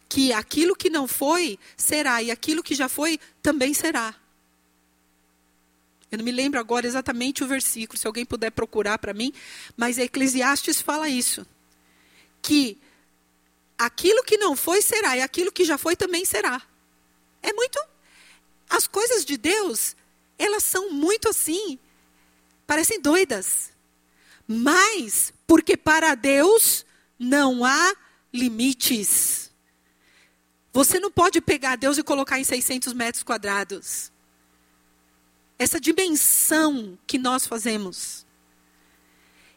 que 0.10 0.32
aquilo 0.34 0.76
que 0.76 0.90
não 0.90 1.08
foi, 1.08 1.60
será, 1.76 2.22
e 2.22 2.32
aquilo 2.32 2.64
que 2.64 2.76
já 2.76 2.88
foi, 2.88 3.20
também 3.42 3.74
será. 3.74 4.16
Eu 6.10 6.18
não 6.18 6.26
me 6.26 6.32
lembro 6.32 6.60
agora 6.60 6.88
exatamente 6.88 7.44
o 7.44 7.48
versículo, 7.48 8.00
se 8.00 8.08
alguém 8.08 8.26
puder 8.26 8.52
procurar 8.52 8.98
para 8.98 9.14
mim, 9.14 9.34
mas 9.76 9.98
Eclesiastes 9.98 10.82
fala 10.82 11.10
isso. 11.10 11.46
Que 12.42 12.78
aquilo 13.78 14.24
que 14.24 14.38
não 14.38 14.56
foi 14.56 14.82
será, 14.82 15.16
e 15.16 15.22
aquilo 15.22 15.52
que 15.52 15.64
já 15.64 15.78
foi 15.78 15.96
também 15.96 16.26
será. 16.26 16.62
É 17.42 17.54
muito. 17.54 17.80
As 18.70 18.88
coisas 18.88 19.24
de 19.24 19.38
Deus, 19.38 19.96
elas 20.38 20.64
são 20.64 20.92
muito 20.92 21.30
assim, 21.30 21.80
parecem 22.66 23.00
doidas. 23.00 23.72
Mas, 24.48 25.34
porque 25.46 25.76
para 25.76 26.16
Deus 26.16 26.86
não 27.20 27.64
há 27.64 27.96
limites. 28.34 29.52
Você 30.72 31.00
não 31.00 31.12
pode 31.12 31.42
pegar 31.42 31.76
Deus 31.76 31.98
e 31.98 32.04
colocar 32.04 32.40
em 32.40 32.44
600 32.44 32.94
metros 32.94 33.24
quadrados. 33.24 34.12
Essa 35.58 35.80
dimensão 35.80 36.98
que 37.08 37.18
nós 37.18 37.48
fazemos. 37.48 38.26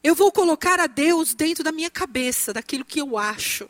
Eu 0.02 0.14
vou 0.14 0.32
colocar 0.32 0.80
a 0.80 0.86
Deus 0.86 1.34
dentro 1.34 1.62
da 1.62 1.70
minha 1.70 1.90
cabeça, 1.90 2.54
daquilo 2.54 2.86
que 2.86 3.00
eu 3.00 3.18
acho. 3.18 3.68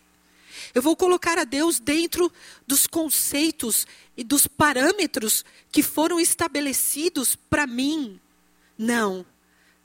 Eu 0.74 0.82
vou 0.82 0.96
colocar 0.96 1.38
a 1.38 1.44
Deus 1.44 1.80
dentro 1.80 2.32
dos 2.66 2.86
conceitos 2.86 3.86
e 4.16 4.22
dos 4.22 4.46
parâmetros 4.46 5.44
que 5.70 5.82
foram 5.82 6.20
estabelecidos 6.20 7.34
para 7.34 7.66
mim. 7.66 8.20
Não. 8.78 9.24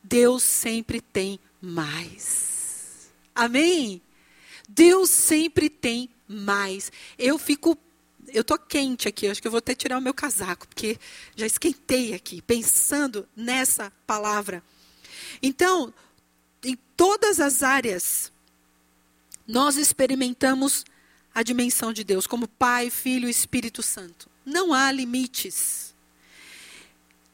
Deus 0.03 0.43
sempre 0.43 1.01
tem 1.01 1.39
mais. 1.61 3.09
Amém? 3.33 4.01
Deus 4.69 5.09
sempre 5.09 5.69
tem 5.69 6.09
mais. 6.27 6.91
Eu 7.17 7.37
fico 7.37 7.77
eu 8.33 8.43
tô 8.43 8.57
quente 8.57 9.07
aqui, 9.07 9.27
acho 9.27 9.41
que 9.41 9.47
eu 9.47 9.51
vou 9.51 9.59
até 9.59 9.75
tirar 9.75 9.97
o 9.97 10.01
meu 10.01 10.13
casaco, 10.13 10.67
porque 10.67 10.97
já 11.35 11.45
esquentei 11.45 12.13
aqui, 12.13 12.41
pensando 12.41 13.27
nessa 13.35 13.91
palavra. 14.05 14.63
Então, 15.41 15.93
em 16.63 16.77
todas 16.97 17.39
as 17.39 17.63
áreas, 17.63 18.31
nós 19.47 19.77
experimentamos 19.77 20.85
a 21.33 21.43
dimensão 21.43 21.91
de 21.91 22.03
Deus, 22.03 22.25
como 22.25 22.47
Pai, 22.47 22.89
Filho 22.89 23.27
e 23.27 23.31
Espírito 23.31 23.83
Santo. 23.83 24.29
Não 24.45 24.73
há 24.73 24.91
limites. 24.91 25.93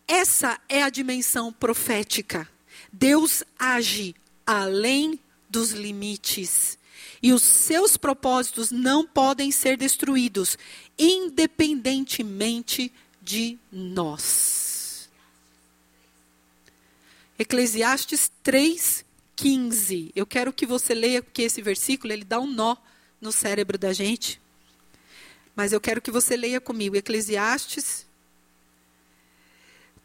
Essa 0.07 0.59
é 0.67 0.83
a 0.83 0.89
dimensão 0.89 1.53
profética. 1.53 2.49
Deus 2.91 3.43
age 3.57 4.15
além 4.45 5.19
dos 5.49 5.71
limites. 5.71 6.77
E 7.21 7.31
os 7.31 7.43
seus 7.43 7.95
propósitos 7.95 8.71
não 8.71 9.05
podem 9.05 9.51
ser 9.51 9.77
destruídos, 9.77 10.57
independentemente 10.97 12.91
de 13.21 13.59
nós. 13.71 15.09
Eclesiastes 17.37 18.31
3:15. 19.41 20.11
Eu 20.15 20.25
quero 20.25 20.53
que 20.53 20.65
você 20.65 20.93
leia 20.93 21.21
porque 21.21 21.41
esse 21.41 21.61
versículo 21.61 22.13
ele 22.13 22.23
dá 22.23 22.39
um 22.39 22.47
nó 22.47 22.75
no 23.19 23.31
cérebro 23.31 23.77
da 23.77 23.93
gente. 23.93 24.39
Mas 25.55 25.73
eu 25.73 25.81
quero 25.81 26.01
que 26.01 26.11
você 26.11 26.37
leia 26.37 26.61
comigo 26.61 26.95
Eclesiastes 26.95 28.05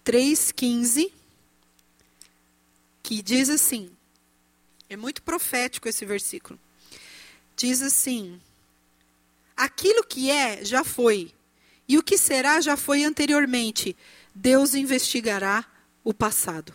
3:15, 0.04 1.12
que 3.02 3.22
diz 3.22 3.48
assim: 3.48 3.90
É 4.88 4.96
muito 4.96 5.22
profético 5.22 5.88
esse 5.88 6.04
versículo 6.04 6.58
diz 7.56 7.80
assim: 7.80 8.38
Aquilo 9.56 10.04
que 10.04 10.30
é, 10.30 10.64
já 10.64 10.84
foi, 10.84 11.32
e 11.88 11.96
o 11.96 12.02
que 12.02 12.18
será, 12.18 12.60
já 12.60 12.76
foi 12.76 13.02
anteriormente. 13.02 13.96
Deus 14.34 14.74
investigará 14.74 15.64
o 16.04 16.12
passado. 16.12 16.74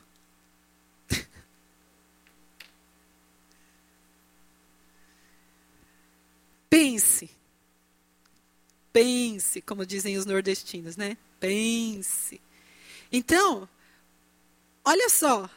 Pense. 6.71 7.29
Pense, 8.93 9.59
como 9.61 9.85
dizem 9.85 10.15
os 10.15 10.25
nordestinos, 10.25 10.95
né? 10.95 11.17
Pense. 11.37 12.39
Então, 13.11 13.67
olha 14.81 15.09
só. 15.09 15.49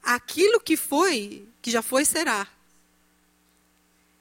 Aquilo 0.00 0.60
que 0.60 0.76
foi, 0.76 1.48
que 1.60 1.68
já 1.68 1.82
foi, 1.82 2.04
será. 2.04 2.46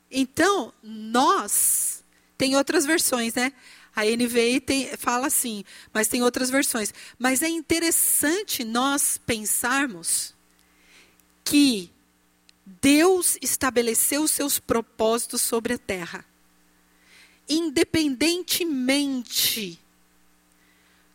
Então, 0.09 0.73
nós, 0.81 2.03
tem 2.35 2.55
outras 2.55 2.87
versões, 2.87 3.35
né? 3.35 3.53
A 3.95 4.03
NVI 4.03 4.61
tem, 4.61 4.97
fala 4.97 5.27
assim, 5.27 5.63
mas 5.93 6.07
tem 6.07 6.23
outras 6.23 6.49
versões. 6.49 6.91
Mas 7.19 7.43
é 7.43 7.49
interessante 7.49 8.63
nós 8.63 9.19
pensarmos 9.23 10.33
que 11.43 11.91
Deus 12.81 13.38
estabeleceu 13.41 14.27
seus 14.27 14.59
propósitos 14.59 15.41
sobre 15.41 15.73
a 15.73 15.77
terra. 15.77 16.25
Independentemente 17.47 19.79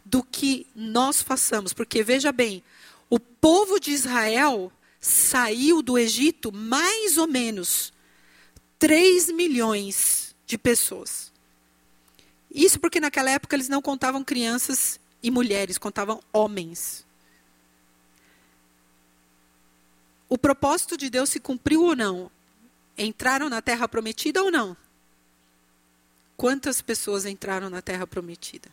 do 0.05 0.23
que 0.23 0.67
nós 0.75 1.23
façamos. 1.23 1.73
Porque, 1.73 2.03
veja 2.03 2.33
bem, 2.33 2.63
o 3.09 3.19
povo 3.19 3.79
de 3.79 3.93
Israel 3.93 4.73
saiu 5.01 5.83
do 5.83 5.97
Egito 5.97 6.53
mais 6.53 7.17
ou 7.17 7.27
menos 7.27 7.93
3 8.79 9.31
milhões 9.31 10.35
de 10.47 10.59
pessoas. 10.59 11.33
Isso 12.51 12.79
porque 12.79 13.01
naquela 13.01 13.31
época 13.31 13.57
eles 13.57 13.69
não 13.69 13.83
contavam 13.83 14.23
crianças 14.23 15.01
e 15.23 15.31
mulheres, 15.31 15.79
contavam 15.79 16.23
homens. 16.33 17.05
O 20.35 20.37
propósito 20.37 20.97
de 20.97 21.09
Deus 21.09 21.31
se 21.31 21.39
cumpriu 21.39 21.85
ou 21.85 21.95
não? 21.95 22.29
Entraram 22.99 23.49
na 23.49 23.63
terra 23.63 23.87
prometida 23.87 24.43
ou 24.43 24.51
não? 24.51 24.77
Quantas 26.37 26.83
pessoas 26.83 27.25
entraram 27.25 27.71
na 27.71 27.81
terra 27.81 28.05
prometida? 28.05 28.69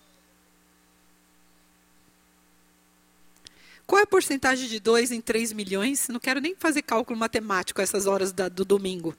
Qual 3.85 3.99
é 3.99 4.03
a 4.05 4.07
porcentagem 4.07 4.67
de 4.67 4.79
2 4.79 5.11
em 5.11 5.21
3 5.21 5.53
milhões? 5.53 6.07
Não 6.07 6.19
quero 6.19 6.41
nem 6.41 6.55
fazer 6.55 6.81
cálculo 6.81 7.19
matemático 7.19 7.79
essas 7.79 8.07
horas 8.07 8.31
da, 8.31 8.49
do 8.49 8.65
domingo. 8.65 9.15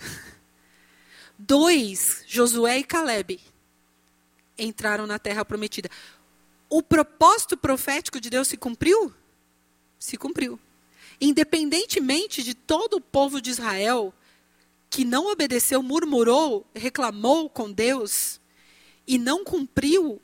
Dois, 1.38 2.24
Josué 2.26 2.78
e 2.78 2.84
Caleb, 2.84 3.38
entraram 4.56 5.06
na 5.06 5.18
terra 5.18 5.44
prometida. 5.44 5.90
O 6.70 6.82
propósito 6.82 7.58
profético 7.58 8.18
de 8.18 8.30
Deus 8.30 8.48
se 8.48 8.56
cumpriu? 8.56 9.12
Se 9.98 10.16
cumpriu. 10.16 10.58
Independentemente 11.20 12.42
de 12.42 12.54
todo 12.54 12.94
o 12.94 13.00
povo 13.00 13.40
de 13.40 13.50
Israel 13.50 14.14
que 14.90 15.04
não 15.04 15.30
obedeceu, 15.30 15.82
murmurou, 15.82 16.66
reclamou 16.74 17.50
com 17.50 17.70
Deus 17.70 18.40
e 19.06 19.18
não 19.18 19.44
cumpriu 19.44 20.20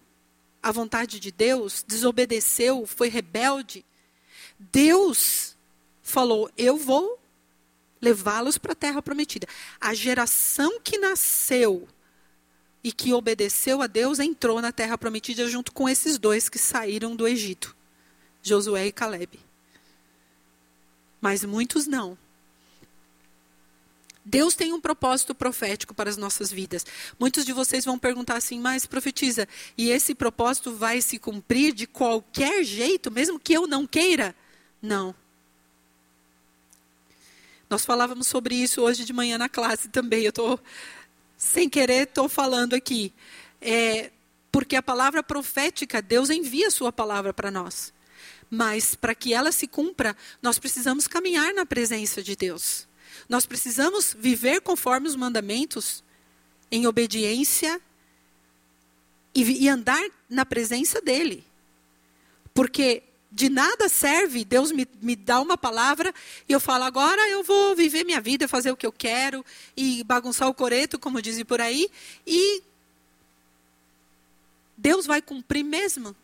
a 0.63 0.73
vontade 0.73 1.21
de 1.21 1.31
Deus, 1.31 1.85
desobedeceu, 1.87 2.87
foi 2.87 3.09
rebelde, 3.09 3.85
Deus 4.59 5.57
falou: 6.03 6.51
Eu 6.57 6.77
vou 6.77 7.19
levá-los 8.01 8.59
para 8.59 8.73
a 8.73 8.77
terra 8.77 9.03
prometida. 9.03 9.47
A 9.81 9.95
geração 9.95 10.81
que 10.81 10.99
nasceu 10.99 11.89
e 12.83 12.93
que 12.93 13.13
obedeceu 13.13 13.81
a 13.81 13.87
Deus 13.87 14.19
entrou 14.19 14.61
na 14.61 14.71
terra 14.71 14.97
prometida 14.97 15.49
junto 15.49 15.73
com 15.73 15.89
esses 15.89 16.19
dois 16.19 16.49
que 16.49 16.59
saíram 16.59 17.17
do 17.17 17.27
Egito, 17.27 17.75
Josué 18.43 18.87
e 18.87 18.93
Caleb. 18.93 19.39
Mas 21.25 21.43
muitos 21.43 21.87
não. 21.87 22.19
Deus 24.23 24.55
tem 24.55 24.75
um 24.75 24.81
propósito 24.81 25.35
profético 25.35 25.95
para 25.95 26.11
as 26.11 26.19
nossas 26.19 26.53
vidas. 26.53 26.85
Muitos 27.19 27.47
de 27.47 27.53
vocês 27.55 27.83
vão 27.83 27.99
perguntar 27.99 28.37
assim, 28.37 28.61
mas 28.61 28.85
profetiza, 28.85 29.49
e 29.75 29.89
esse 29.89 30.15
propósito 30.15 30.75
vai 30.75 31.01
se 31.01 31.19
cumprir 31.19 31.73
de 31.73 31.87
qualquer 31.87 32.63
jeito, 32.63 33.11
mesmo 33.11 33.41
que 33.41 33.55
eu 33.55 33.67
não 33.67 33.87
queira? 33.87 34.37
Não. 34.83 35.15
Nós 37.71 37.87
falávamos 37.87 38.27
sobre 38.27 38.55
isso 38.55 38.83
hoje 38.83 39.03
de 39.07 39.13
manhã 39.15 39.39
na 39.39 39.49
classe 39.49 39.89
também. 39.89 40.25
Eu 40.25 40.29
estou, 40.29 40.61
sem 41.39 41.71
querer, 41.71 42.07
estou 42.07 42.29
falando 42.29 42.75
aqui. 42.75 43.15
É, 43.63 44.11
porque 44.53 44.77
a 44.77 44.83
palavra 44.83 45.23
profética, 45.23 46.03
Deus 46.03 46.29
envia 46.29 46.67
a 46.69 46.71
sua 46.71 46.93
palavra 46.93 47.33
para 47.33 47.51
nós. 47.51 47.94
Mas 48.55 48.95
para 48.95 49.17
que 49.17 49.35
ela 49.35 49.51
se 49.51 49.67
cumpra, 49.67 50.17
nós 50.41 50.61
precisamos 50.61 51.09
caminhar 51.09 51.53
na 51.53 51.67
presença 51.67 52.23
de 52.23 52.37
Deus. 52.37 52.87
Nós 53.29 53.47
precisamos 53.47 54.15
viver 54.17 54.61
conforme 54.61 55.09
os 55.09 55.17
mandamentos, 55.17 56.05
em 56.71 56.87
obediência 56.87 57.81
e, 59.35 59.65
e 59.65 59.69
andar 59.69 60.01
na 60.31 60.47
presença 60.47 61.01
dEle. 61.01 61.45
Porque 62.55 63.03
de 63.33 63.49
nada 63.49 63.89
serve 63.89 64.45
Deus 64.45 64.71
me, 64.71 64.87
me 65.03 65.19
uma 65.43 65.59
palavra 65.59 66.15
e 66.49 66.53
eu 66.53 66.61
falo, 66.61 66.85
agora 66.85 67.29
eu 67.29 67.43
vou 67.43 67.75
viver 67.75 68.05
minha 68.05 68.21
vida, 68.21 68.47
fazer 68.47 68.71
o 68.71 68.77
que 68.77 68.87
eu 68.87 68.93
quero 68.93 69.45
e 69.77 70.05
bagunçar 70.05 70.49
o 70.49 70.55
coreto, 70.55 70.97
como 70.97 71.21
dizem 71.21 71.45
por 71.45 71.61
aí, 71.61 71.91
e 72.25 72.63
Deus 74.77 75.07
vai 75.07 75.21
cumprir 75.21 75.65
mesmo. 75.65 76.15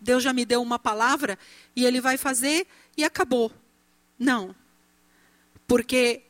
Deus 0.00 0.22
já 0.22 0.32
me 0.32 0.44
deu 0.44 0.62
uma 0.62 0.78
palavra 0.78 1.38
e 1.74 1.84
Ele 1.84 2.00
vai 2.00 2.16
fazer 2.16 2.66
e 2.96 3.04
acabou. 3.04 3.52
Não. 4.18 4.54
Porque 5.66 6.22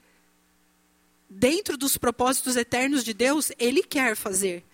dentro 1.28 1.76
dos 1.76 1.96
propósitos 1.96 2.56
eternos 2.56 3.04
de 3.04 3.12
Deus, 3.12 3.50
Ele 3.58 3.82
quer 3.82 4.16
fazer. 4.16 4.64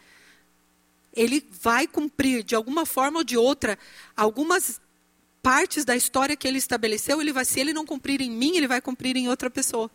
Ele 1.12 1.46
vai 1.50 1.86
cumprir, 1.86 2.42
de 2.42 2.54
alguma 2.54 2.86
forma 2.86 3.18
ou 3.18 3.24
de 3.24 3.36
outra, 3.36 3.78
algumas 4.16 4.80
partes 5.42 5.84
da 5.84 5.96
história 5.96 6.36
que 6.36 6.46
ele 6.46 6.58
estabeleceu, 6.58 7.20
ele 7.20 7.32
vai, 7.32 7.44
se 7.44 7.58
ele 7.58 7.72
não 7.72 7.84
cumprir 7.84 8.20
em 8.20 8.30
mim, 8.30 8.56
ele 8.56 8.68
vai 8.68 8.80
cumprir 8.80 9.16
em 9.16 9.28
outra 9.28 9.50
pessoa. 9.50 9.90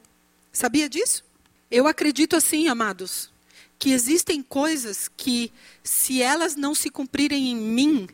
Sabia 0.52 0.90
disso? 0.90 1.24
Eu 1.72 1.88
acredito 1.88 2.36
assim, 2.36 2.68
amados, 2.68 3.32
que 3.80 3.92
existem 3.92 4.44
coisas 4.44 5.08
que, 5.08 5.52
se 5.84 6.22
elas 6.22 6.56
não 6.56 6.76
se 6.76 6.90
cumprirem 6.90 7.52
em 7.52 7.56
mim, 7.56 8.08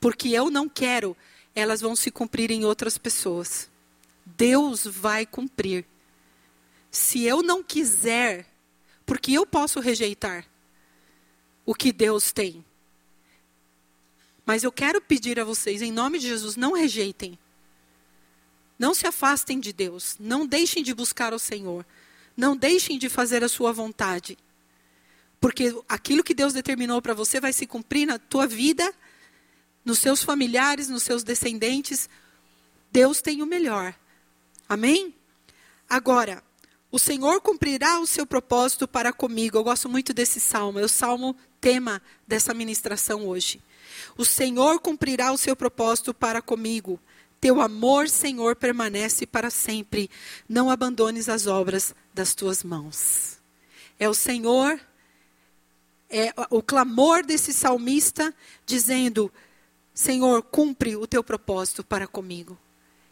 porque 0.00 0.28
eu 0.28 0.50
não 0.50 0.68
quero, 0.68 1.16
elas 1.54 1.80
vão 1.80 1.96
se 1.96 2.10
cumprir 2.10 2.50
em 2.50 2.64
outras 2.64 2.96
pessoas. 2.98 3.70
Deus 4.24 4.84
vai 4.86 5.26
cumprir. 5.26 5.84
Se 6.90 7.24
eu 7.24 7.42
não 7.42 7.62
quiser, 7.62 8.46
porque 9.04 9.32
eu 9.32 9.46
posso 9.46 9.80
rejeitar 9.80 10.46
o 11.64 11.74
que 11.74 11.92
Deus 11.92 12.32
tem. 12.32 12.64
Mas 14.46 14.64
eu 14.64 14.72
quero 14.72 15.00
pedir 15.00 15.38
a 15.38 15.44
vocês, 15.44 15.82
em 15.82 15.92
nome 15.92 16.18
de 16.18 16.28
Jesus, 16.28 16.56
não 16.56 16.72
rejeitem. 16.72 17.38
Não 18.78 18.94
se 18.94 19.06
afastem 19.06 19.58
de 19.58 19.72
Deus. 19.72 20.16
Não 20.18 20.46
deixem 20.46 20.82
de 20.82 20.94
buscar 20.94 21.34
o 21.34 21.38
Senhor. 21.38 21.84
Não 22.36 22.56
deixem 22.56 22.98
de 22.98 23.08
fazer 23.08 23.42
a 23.42 23.48
sua 23.48 23.72
vontade. 23.72 24.38
Porque 25.40 25.76
aquilo 25.88 26.24
que 26.24 26.32
Deus 26.32 26.52
determinou 26.52 27.02
para 27.02 27.12
você 27.12 27.40
vai 27.40 27.52
se 27.52 27.66
cumprir 27.66 28.06
na 28.06 28.18
tua 28.18 28.46
vida, 28.46 28.94
nos 29.88 30.00
seus 30.00 30.22
familiares, 30.22 30.90
nos 30.90 31.02
seus 31.02 31.24
descendentes. 31.24 32.10
Deus 32.92 33.22
tem 33.22 33.40
o 33.40 33.46
melhor. 33.46 33.94
Amém? 34.68 35.14
Agora, 35.88 36.44
o 36.92 36.98
Senhor 36.98 37.40
cumprirá 37.40 37.98
o 37.98 38.06
seu 38.06 38.26
propósito 38.26 38.86
para 38.86 39.14
comigo. 39.14 39.56
Eu 39.56 39.64
gosto 39.64 39.88
muito 39.88 40.12
desse 40.12 40.40
salmo, 40.40 40.78
é 40.78 40.84
o 40.84 40.88
salmo 40.90 41.34
tema 41.58 42.02
dessa 42.26 42.52
ministração 42.52 43.26
hoje. 43.26 43.62
O 44.18 44.26
Senhor 44.26 44.78
cumprirá 44.78 45.32
o 45.32 45.38
seu 45.38 45.56
propósito 45.56 46.12
para 46.12 46.42
comigo. 46.42 47.00
Teu 47.40 47.58
amor, 47.58 48.10
Senhor, 48.10 48.56
permanece 48.56 49.26
para 49.26 49.48
sempre. 49.48 50.10
Não 50.46 50.68
abandones 50.68 51.30
as 51.30 51.46
obras 51.46 51.94
das 52.12 52.34
tuas 52.34 52.62
mãos. 52.62 53.38
É 53.98 54.06
o 54.06 54.12
Senhor, 54.12 54.78
é 56.10 56.34
o 56.50 56.62
clamor 56.62 57.24
desse 57.24 57.54
salmista 57.54 58.34
dizendo: 58.66 59.32
Senhor, 59.98 60.44
cumpre 60.44 60.94
o 60.94 61.08
teu 61.08 61.24
propósito 61.24 61.82
para 61.82 62.06
comigo. 62.06 62.56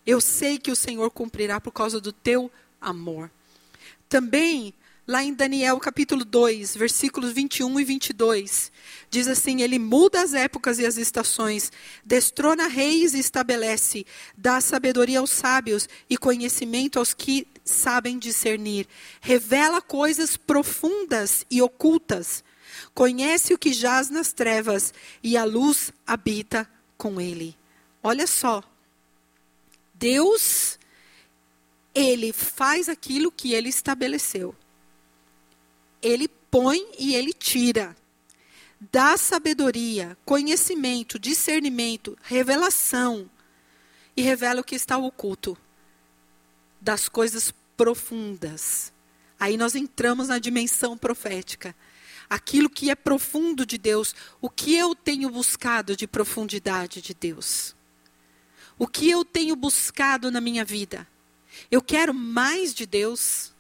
Eu 0.06 0.20
sei 0.20 0.56
que 0.56 0.70
o 0.70 0.76
Senhor 0.76 1.10
cumprirá 1.10 1.60
por 1.60 1.72
causa 1.72 2.00
do 2.00 2.12
teu 2.12 2.48
amor. 2.80 3.28
Também, 4.08 4.72
lá 5.04 5.20
em 5.24 5.34
Daniel 5.34 5.80
capítulo 5.80 6.24
2, 6.24 6.76
versículos 6.76 7.32
21 7.32 7.80
e 7.80 7.84
22, 7.84 8.70
diz 9.10 9.26
assim: 9.26 9.62
Ele 9.62 9.80
muda 9.80 10.22
as 10.22 10.32
épocas 10.32 10.78
e 10.78 10.86
as 10.86 10.96
estações, 10.96 11.72
destrona 12.04 12.68
reis 12.68 13.14
e 13.14 13.18
estabelece, 13.18 14.06
dá 14.38 14.60
sabedoria 14.60 15.18
aos 15.18 15.30
sábios 15.30 15.88
e 16.08 16.16
conhecimento 16.16 17.00
aos 17.00 17.12
que 17.12 17.48
sabem 17.64 18.16
discernir, 18.16 18.86
revela 19.20 19.82
coisas 19.82 20.36
profundas 20.36 21.44
e 21.50 21.60
ocultas, 21.60 22.44
conhece 22.94 23.52
o 23.52 23.58
que 23.58 23.72
jaz 23.72 24.08
nas 24.08 24.32
trevas 24.32 24.94
e 25.20 25.36
a 25.36 25.42
luz 25.42 25.92
habita 26.06 26.75
com 26.96 27.20
ele. 27.20 27.56
Olha 28.02 28.26
só, 28.26 28.62
Deus, 29.94 30.78
ele 31.94 32.32
faz 32.32 32.88
aquilo 32.88 33.32
que 33.32 33.52
ele 33.52 33.68
estabeleceu. 33.68 34.54
Ele 36.02 36.28
põe 36.28 36.86
e 36.98 37.14
ele 37.14 37.32
tira. 37.32 37.96
Dá 38.92 39.16
sabedoria, 39.16 40.16
conhecimento, 40.24 41.18
discernimento, 41.18 42.16
revelação. 42.22 43.30
E 44.16 44.22
revela 44.22 44.60
o 44.60 44.64
que 44.64 44.74
está 44.74 44.96
oculto 44.98 45.56
das 46.80 47.08
coisas 47.08 47.52
profundas. 47.76 48.92
Aí 49.38 49.56
nós 49.56 49.74
entramos 49.74 50.28
na 50.28 50.38
dimensão 50.38 50.96
profética. 50.96 51.74
Aquilo 52.28 52.68
que 52.68 52.90
é 52.90 52.94
profundo 52.94 53.64
de 53.64 53.78
Deus, 53.78 54.14
o 54.40 54.50
que 54.50 54.74
eu 54.74 54.94
tenho 54.94 55.30
buscado 55.30 55.96
de 55.96 56.06
profundidade 56.06 57.00
de 57.00 57.14
Deus. 57.14 57.74
O 58.78 58.86
que 58.86 59.08
eu 59.08 59.24
tenho 59.24 59.56
buscado 59.56 60.30
na 60.30 60.40
minha 60.40 60.64
vida? 60.64 61.06
Eu 61.70 61.80
quero 61.80 62.12
mais 62.12 62.74
de 62.74 62.84
Deus. 62.84 63.52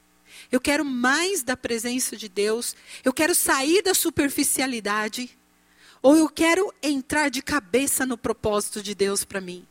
Eu 0.50 0.60
quero 0.60 0.84
mais 0.84 1.42
da 1.42 1.56
presença 1.56 2.16
de 2.16 2.28
Deus. 2.28 2.76
Eu 3.04 3.12
quero 3.12 3.34
sair 3.34 3.82
da 3.82 3.94
superficialidade. 3.94 5.36
Ou 6.02 6.16
eu 6.16 6.28
quero 6.28 6.72
entrar 6.82 7.30
de 7.30 7.42
cabeça 7.42 8.04
no 8.04 8.18
propósito 8.18 8.82
de 8.82 8.94
Deus 8.94 9.24
para 9.24 9.40
mim. 9.40 9.66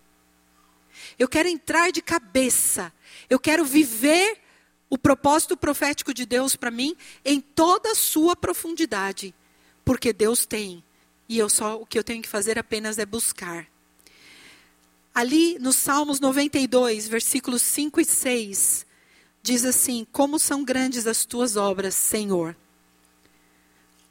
Eu 1.19 1.27
quero 1.27 1.47
entrar 1.47 1.91
de 1.91 2.01
cabeça. 2.01 2.91
Eu 3.29 3.39
quero 3.39 3.63
viver 3.65 4.41
o 4.89 4.98
propósito 4.98 5.58
profético 5.58 6.13
de 6.13 6.26
Deus 6.26 6.56
para 6.56 6.71
mim 6.71 6.95
em 7.24 7.41
toda 7.41 7.91
a 7.91 7.95
sua 7.95 8.36
profundidade. 8.36 9.34
Porque 9.84 10.13
Deus 10.13 10.45
tem. 10.45 10.84
E 11.28 11.38
eu 11.38 11.50
só 11.50 11.82
o 11.82 11.86
que 11.86 11.98
eu 11.98 12.04
tenho 12.04 12.21
que 12.21 12.30
fazer 12.30 12.58
apenas 12.58 12.98
é 12.98 13.06
buscar. 13.06 13.67
Ali 15.13 15.58
no 15.60 15.71
Salmos 15.71 16.19
92, 16.19 17.08
versículos 17.08 17.62
5 17.62 18.02
e 18.02 18.06
6, 18.06 18.86
diz 19.41 19.63
assim: 19.63 20.06
Como 20.12 20.38
são 20.38 20.63
grandes 20.63 21.08
as 21.08 21.24
tuas 21.26 21.56
obras, 21.56 21.95
Senhor. 21.95 22.56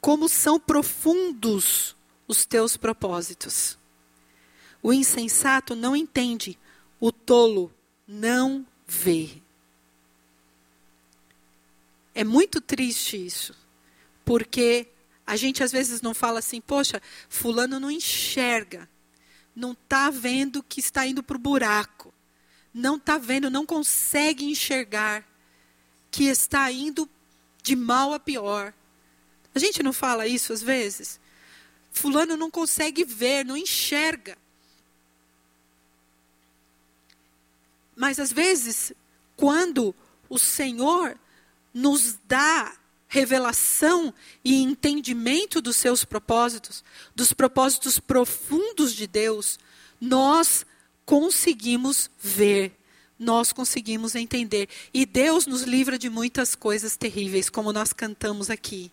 Como 0.01 0.29
são 0.29 0.59
profundos 0.59 1.97
os 2.27 2.47
teus 2.47 2.77
propósitos. 2.77 3.79
O 4.83 4.93
insensato 4.93 5.75
não 5.75 5.95
entende, 5.95 6.59
o 7.01 7.11
tolo 7.11 7.73
não 8.07 8.67
vê. 8.87 9.44
É 12.15 12.23
muito 12.23 12.61
triste 12.61 13.17
isso, 13.17 13.55
porque 14.25 14.89
a 15.27 15.37
gente 15.37 15.63
às 15.63 15.73
vezes 15.73 16.01
não 16.01 16.15
fala 16.15 16.39
assim, 16.39 16.61
poxa, 16.61 17.01
fulano 17.29 17.81
não 17.81 17.91
enxerga 17.91 18.89
não 19.55 19.73
está 19.73 20.11
vendo 20.11 20.63
que 20.63 20.81
está 20.81 21.07
indo 21.07 21.23
para 21.23 21.37
o 21.37 21.41
buraco. 21.41 22.13
Não 22.73 22.97
está 22.97 23.19
vendo, 23.19 23.49
não 23.49 23.65
consegue 23.65 24.45
enxergar 24.45 25.25
que 26.11 26.25
está 26.25 26.71
indo 26.73 27.09
de 27.63 27.77
mal 27.77 28.13
a 28.13 28.19
pior. 28.19 28.75
A 29.55 29.59
gente 29.59 29.83
não 29.83 29.93
fala 29.93 30.27
isso 30.27 30.53
às 30.53 30.61
vezes? 30.61 31.21
Fulano 31.93 32.37
não 32.37 32.51
consegue 32.51 33.05
ver, 33.05 33.45
não 33.45 33.57
enxerga. 33.57 34.37
Mas 37.95 38.19
às 38.19 38.33
vezes, 38.33 38.93
quando 39.37 39.95
o 40.29 40.37
Senhor 40.37 41.17
nos 41.75 42.17
dá 42.29 42.73
revelação 43.09 44.15
e 44.45 44.63
entendimento 44.63 45.61
dos 45.61 45.77
seus 45.77 46.05
propósitos, 46.05 46.85
dos 47.15 47.33
propósitos 47.33 47.99
profundos 47.99 48.93
de 48.93 49.07
Deus, 49.07 49.59
nós 50.01 50.65
conseguimos 51.05 52.11
ver, 52.19 52.73
nós 53.19 53.53
conseguimos 53.53 54.15
entender. 54.15 54.69
E 54.93 55.05
Deus 55.05 55.47
nos 55.47 55.63
livra 55.63 55.99
de 55.99 56.09
muitas 56.09 56.55
coisas 56.55 56.97
terríveis, 56.97 57.51
como 57.51 57.73
nós 57.73 57.93
cantamos 57.93 58.51
aqui. 58.51 58.91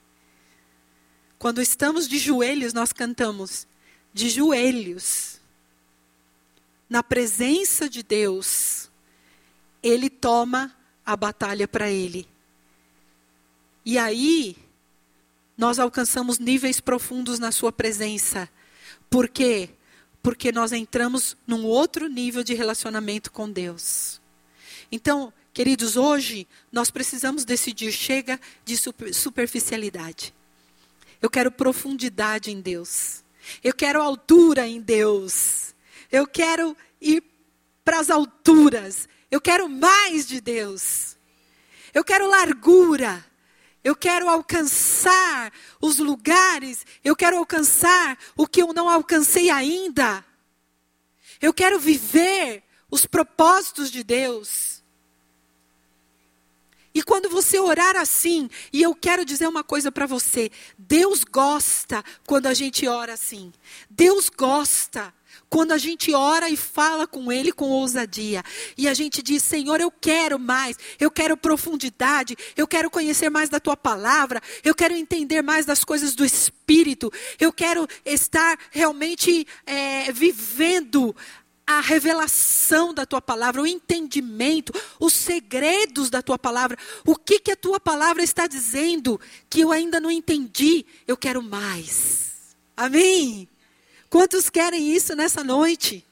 Quando 1.39 1.61
estamos 1.61 2.07
de 2.07 2.19
joelhos, 2.19 2.73
nós 2.73 2.93
cantamos 2.93 3.67
de 4.13 4.29
joelhos. 4.29 5.39
Na 6.87 7.01
presença 7.01 7.89
de 7.89 8.03
Deus, 8.03 8.91
Ele 9.81 10.09
toma 10.09 10.75
a 11.03 11.15
batalha 11.15 11.67
para 11.67 11.89
Ele. 11.89 12.30
E 13.85 13.97
aí, 13.97 14.55
nós 15.57 15.79
alcançamos 15.79 16.39
níveis 16.39 16.79
profundos 16.79 17.39
na 17.39 17.51
Sua 17.51 17.71
presença. 17.71 18.49
Por 19.09 19.27
quê? 19.27 19.69
Porque 20.21 20.51
nós 20.51 20.71
entramos 20.71 21.35
num 21.47 21.65
outro 21.65 22.07
nível 22.07 22.43
de 22.43 22.53
relacionamento 22.53 23.31
com 23.31 23.49
Deus. 23.51 24.21
Então, 24.91 25.33
queridos, 25.53 25.97
hoje 25.97 26.47
nós 26.71 26.91
precisamos 26.91 27.43
decidir: 27.43 27.91
chega 27.91 28.39
de 28.63 28.77
superficialidade. 29.13 30.33
Eu 31.21 31.29
quero 31.29 31.51
profundidade 31.51 32.51
em 32.51 32.61
Deus. 32.61 33.23
Eu 33.63 33.73
quero 33.73 34.01
altura 34.01 34.67
em 34.67 34.81
Deus. 34.81 35.75
Eu 36.11 36.27
quero 36.27 36.75
ir 36.99 37.23
para 37.83 37.99
as 37.99 38.09
alturas. 38.09 39.07
Eu 39.29 39.39
quero 39.39 39.69
mais 39.69 40.27
de 40.27 40.41
Deus. 40.41 41.17
Eu 41.93 42.03
quero 42.03 42.27
largura. 42.27 43.25
Eu 43.83 43.95
quero 43.95 44.29
alcançar 44.29 45.51
os 45.81 45.97
lugares, 45.97 46.85
eu 47.03 47.15
quero 47.15 47.37
alcançar 47.37 48.17
o 48.37 48.45
que 48.45 48.61
eu 48.61 48.73
não 48.73 48.87
alcancei 48.87 49.49
ainda. 49.49 50.23
Eu 51.41 51.53
quero 51.53 51.79
viver 51.79 52.63
os 52.91 53.05
propósitos 53.05 53.89
de 53.89 54.03
Deus. 54.03 54.81
E 56.93 57.01
quando 57.01 57.29
você 57.29 57.57
orar 57.57 57.95
assim, 57.95 58.49
e 58.71 58.81
eu 58.81 58.93
quero 58.93 59.23
dizer 59.23 59.47
uma 59.47 59.63
coisa 59.63 59.91
para 59.91 60.05
você: 60.05 60.51
Deus 60.77 61.23
gosta 61.23 62.03
quando 62.27 62.47
a 62.47 62.53
gente 62.53 62.85
ora 62.87 63.13
assim. 63.13 63.51
Deus 63.89 64.29
gosta 64.29 65.13
quando 65.51 65.73
a 65.73 65.77
gente 65.77 66.13
ora 66.13 66.49
e 66.49 66.55
fala 66.55 67.05
com 67.05 67.29
Ele 67.29 67.51
com 67.51 67.69
ousadia, 67.69 68.41
e 68.77 68.87
a 68.87 68.93
gente 68.93 69.21
diz: 69.21 69.43
Senhor, 69.43 69.81
eu 69.81 69.91
quero 69.91 70.39
mais, 70.39 70.77
eu 70.97 71.11
quero 71.11 71.35
profundidade, 71.35 72.37
eu 72.55 72.65
quero 72.65 72.89
conhecer 72.89 73.29
mais 73.29 73.49
da 73.49 73.59
Tua 73.59 73.75
palavra, 73.75 74.41
eu 74.63 74.73
quero 74.73 74.95
entender 74.95 75.41
mais 75.41 75.65
das 75.65 75.83
coisas 75.83 76.15
do 76.15 76.23
Espírito, 76.23 77.11
eu 77.37 77.51
quero 77.51 77.85
estar 78.05 78.57
realmente 78.71 79.45
é, 79.65 80.09
vivendo 80.13 81.13
a 81.67 81.81
revelação 81.81 82.93
da 82.93 83.05
tua 83.05 83.21
palavra, 83.21 83.61
o 83.61 83.67
entendimento, 83.67 84.73
os 84.99 85.13
segredos 85.13 86.09
da 86.09 86.21
tua 86.21 86.39
palavra, 86.39 86.77
o 87.05 87.15
que 87.15 87.39
que 87.39 87.51
a 87.51 87.55
tua 87.57 87.79
palavra 87.79 88.23
está 88.23 88.47
dizendo 88.47 89.19
que 89.49 89.61
eu 89.61 89.71
ainda 89.71 89.99
não 89.99 90.11
entendi, 90.11 90.85
eu 91.05 91.17
quero 91.17 91.41
mais. 91.41 92.55
Amém. 92.75 93.47
Quantos 94.11 94.49
querem 94.49 94.93
isso 94.93 95.15
nessa 95.15 95.41
noite? 95.41 96.05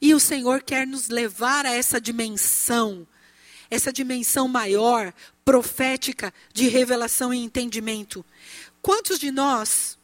E 0.00 0.12
o 0.12 0.18
Senhor 0.18 0.60
quer 0.60 0.84
nos 0.84 1.08
levar 1.08 1.64
a 1.64 1.70
essa 1.70 2.00
dimensão, 2.00 3.06
essa 3.70 3.92
dimensão 3.92 4.48
maior, 4.48 5.14
profética, 5.44 6.34
de 6.52 6.66
revelação 6.66 7.32
e 7.32 7.38
entendimento. 7.38 8.26
Quantos 8.82 9.20
de 9.20 9.30
nós 9.30 9.96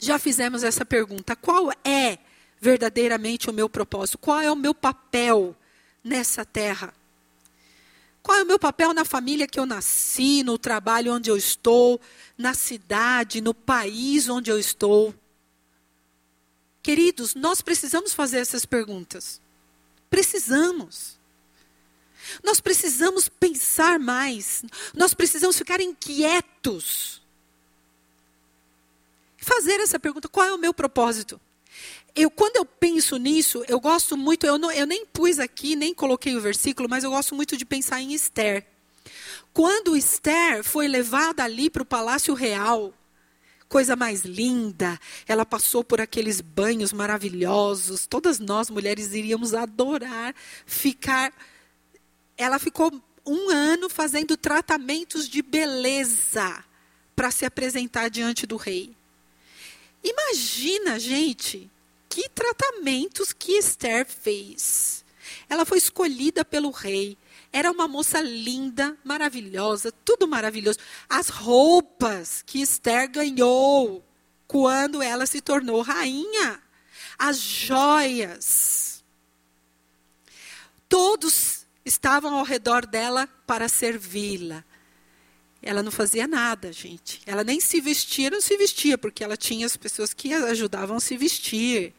já 0.00 0.18
fizemos 0.18 0.64
essa 0.64 0.84
pergunta? 0.84 1.36
Qual 1.36 1.70
é 1.84 2.18
verdadeiramente 2.60 3.48
o 3.48 3.52
meu 3.52 3.68
propósito? 3.68 4.18
Qual 4.18 4.40
é 4.40 4.50
o 4.50 4.56
meu 4.56 4.74
papel 4.74 5.56
nessa 6.02 6.44
terra? 6.44 6.92
Qual 8.20 8.36
é 8.36 8.42
o 8.42 8.46
meu 8.46 8.58
papel 8.58 8.92
na 8.92 9.04
família 9.04 9.46
que 9.46 9.60
eu 9.60 9.64
nasci, 9.64 10.42
no 10.42 10.58
trabalho 10.58 11.14
onde 11.14 11.30
eu 11.30 11.36
estou, 11.36 12.00
na 12.36 12.52
cidade, 12.52 13.40
no 13.40 13.54
país 13.54 14.28
onde 14.28 14.50
eu 14.50 14.58
estou? 14.58 15.14
Queridos, 16.86 17.34
nós 17.34 17.60
precisamos 17.60 18.14
fazer 18.14 18.38
essas 18.38 18.64
perguntas. 18.64 19.40
Precisamos. 20.08 21.18
Nós 22.44 22.60
precisamos 22.60 23.28
pensar 23.28 23.98
mais. 23.98 24.62
Nós 24.94 25.12
precisamos 25.12 25.58
ficar 25.58 25.80
inquietos 25.80 27.20
fazer 29.40 29.80
essa 29.80 29.98
pergunta: 29.98 30.28
qual 30.28 30.46
é 30.46 30.54
o 30.54 30.58
meu 30.58 30.72
propósito? 30.72 31.40
Eu, 32.14 32.30
quando 32.30 32.54
eu 32.54 32.64
penso 32.64 33.16
nisso, 33.16 33.64
eu 33.66 33.80
gosto 33.80 34.16
muito, 34.16 34.46
eu, 34.46 34.56
não, 34.56 34.70
eu 34.70 34.86
nem 34.86 35.04
pus 35.06 35.40
aqui, 35.40 35.74
nem 35.74 35.92
coloquei 35.92 36.36
o 36.36 36.40
versículo, 36.40 36.88
mas 36.88 37.02
eu 37.02 37.10
gosto 37.10 37.34
muito 37.34 37.56
de 37.56 37.64
pensar 37.64 38.00
em 38.00 38.14
Esther. 38.14 38.64
Quando 39.52 39.96
Esther 39.96 40.62
foi 40.62 40.86
levada 40.86 41.42
ali 41.42 41.68
para 41.68 41.82
o 41.82 41.86
palácio 41.86 42.32
real, 42.32 42.94
coisa 43.68 43.96
mais 43.96 44.22
linda, 44.22 44.98
ela 45.26 45.44
passou 45.44 45.82
por 45.82 46.00
aqueles 46.00 46.40
banhos 46.40 46.92
maravilhosos, 46.92 48.06
todas 48.06 48.38
nós 48.38 48.70
mulheres 48.70 49.12
iríamos 49.12 49.54
adorar 49.54 50.34
ficar. 50.64 51.32
Ela 52.36 52.58
ficou 52.58 52.92
um 53.24 53.50
ano 53.50 53.88
fazendo 53.88 54.36
tratamentos 54.36 55.28
de 55.28 55.42
beleza 55.42 56.64
para 57.14 57.30
se 57.30 57.44
apresentar 57.44 58.08
diante 58.08 58.46
do 58.46 58.56
rei. 58.56 58.94
Imagina, 60.04 60.98
gente, 61.00 61.68
que 62.08 62.28
tratamentos 62.28 63.32
que 63.32 63.52
Esther 63.52 64.06
fez. 64.06 65.04
Ela 65.48 65.64
foi 65.64 65.78
escolhida 65.78 66.44
pelo 66.44 66.70
rei. 66.70 67.18
Era 67.52 67.70
uma 67.70 67.88
moça 67.88 68.20
linda, 68.20 68.96
maravilhosa, 69.04 69.92
tudo 70.04 70.28
maravilhoso. 70.28 70.78
As 71.08 71.28
roupas 71.28 72.42
que 72.42 72.60
Esther 72.60 73.10
ganhou 73.10 74.04
quando 74.46 75.02
ela 75.02 75.26
se 75.26 75.40
tornou 75.40 75.80
rainha. 75.82 76.60
As 77.18 77.38
joias. 77.38 79.04
Todos 80.88 81.66
estavam 81.84 82.34
ao 82.34 82.44
redor 82.44 82.86
dela 82.86 83.26
para 83.46 83.68
servi-la. 83.68 84.64
Ela 85.62 85.82
não 85.82 85.90
fazia 85.90 86.28
nada, 86.28 86.72
gente. 86.72 87.20
Ela 87.26 87.42
nem 87.42 87.60
se 87.60 87.80
vestia, 87.80 88.30
não 88.30 88.40
se 88.40 88.56
vestia, 88.56 88.96
porque 88.96 89.24
ela 89.24 89.36
tinha 89.36 89.66
as 89.66 89.76
pessoas 89.76 90.12
que 90.12 90.32
ajudavam 90.32 90.96
a 90.96 91.00
se 91.00 91.16
vestir. 91.16 91.94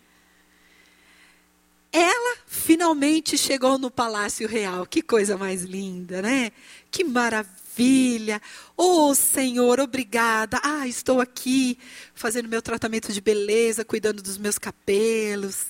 Ela 1.91 2.38
finalmente 2.45 3.38
chegou 3.38 3.78
no 3.78 3.89
Palácio 3.89 4.47
Real. 4.47 4.86
Que 4.86 5.02
coisa 5.02 5.38
mais 5.38 5.63
linda, 5.63 6.21
né? 6.21 6.52
Que 6.91 7.04
maravilha. 7.04 8.41
Oh, 8.76 9.13
Senhor, 9.15 9.80
obrigada. 9.80 10.60
Ah, 10.63 10.88
estou 10.88 11.21
aqui 11.21 11.78
fazendo 12.13 12.50
meu 12.50 12.62
tratamento 12.62 13.12
de 13.12 13.21
beleza, 13.21 13.86
cuidando 13.86 14.21
dos 14.21 14.38
meus 14.38 14.58
cabelos. 14.58 15.67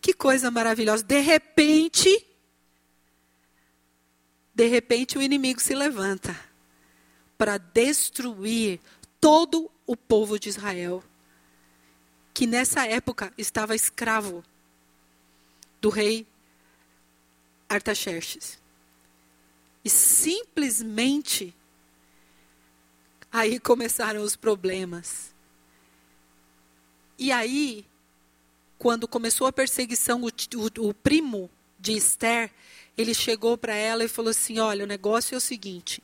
Que 0.00 0.14
coisa 0.14 0.50
maravilhosa. 0.50 1.04
De 1.04 1.20
repente, 1.20 2.26
de 4.54 4.66
repente 4.66 5.18
o 5.18 5.22
inimigo 5.22 5.60
se 5.60 5.74
levanta 5.74 6.38
para 7.36 7.58
destruir 7.58 8.80
todo 9.20 9.70
o 9.86 9.96
povo 9.96 10.38
de 10.38 10.48
Israel, 10.48 11.02
que 12.32 12.46
nessa 12.46 12.86
época 12.86 13.32
estava 13.36 13.74
escravo 13.74 14.44
do 15.80 15.88
rei 15.88 16.26
Artaxerxes. 17.68 18.58
E 19.84 19.88
simplesmente 19.88 21.54
aí 23.32 23.58
começaram 23.58 24.22
os 24.22 24.36
problemas. 24.36 25.32
E 27.18 27.30
aí, 27.30 27.86
quando 28.78 29.06
começou 29.06 29.46
a 29.46 29.52
perseguição, 29.52 30.22
o, 30.22 30.26
o, 30.26 30.88
o 30.88 30.94
primo 30.94 31.50
de 31.78 31.92
Esther, 31.92 32.50
ele 32.96 33.14
chegou 33.14 33.56
para 33.56 33.74
ela 33.74 34.04
e 34.04 34.08
falou 34.08 34.30
assim: 34.30 34.58
Olha, 34.58 34.84
o 34.84 34.88
negócio 34.88 35.34
é 35.34 35.38
o 35.38 35.40
seguinte: 35.40 36.02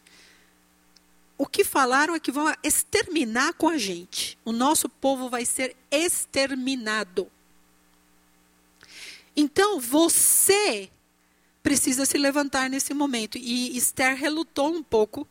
o 1.38 1.46
que 1.46 1.64
falaram 1.64 2.14
é 2.14 2.20
que 2.20 2.32
vão 2.32 2.52
exterminar 2.62 3.54
com 3.54 3.68
a 3.68 3.76
gente. 3.76 4.38
O 4.44 4.52
nosso 4.52 4.88
povo 4.88 5.28
vai 5.28 5.44
ser 5.44 5.76
exterminado. 5.90 7.30
Então, 9.36 9.78
você 9.78 10.90
precisa 11.62 12.06
se 12.06 12.16
levantar 12.16 12.70
nesse 12.70 12.94
momento. 12.94 13.36
E 13.36 13.76
Esther 13.76 14.16
relutou 14.16 14.72
um 14.72 14.82
pouco. 14.82 15.26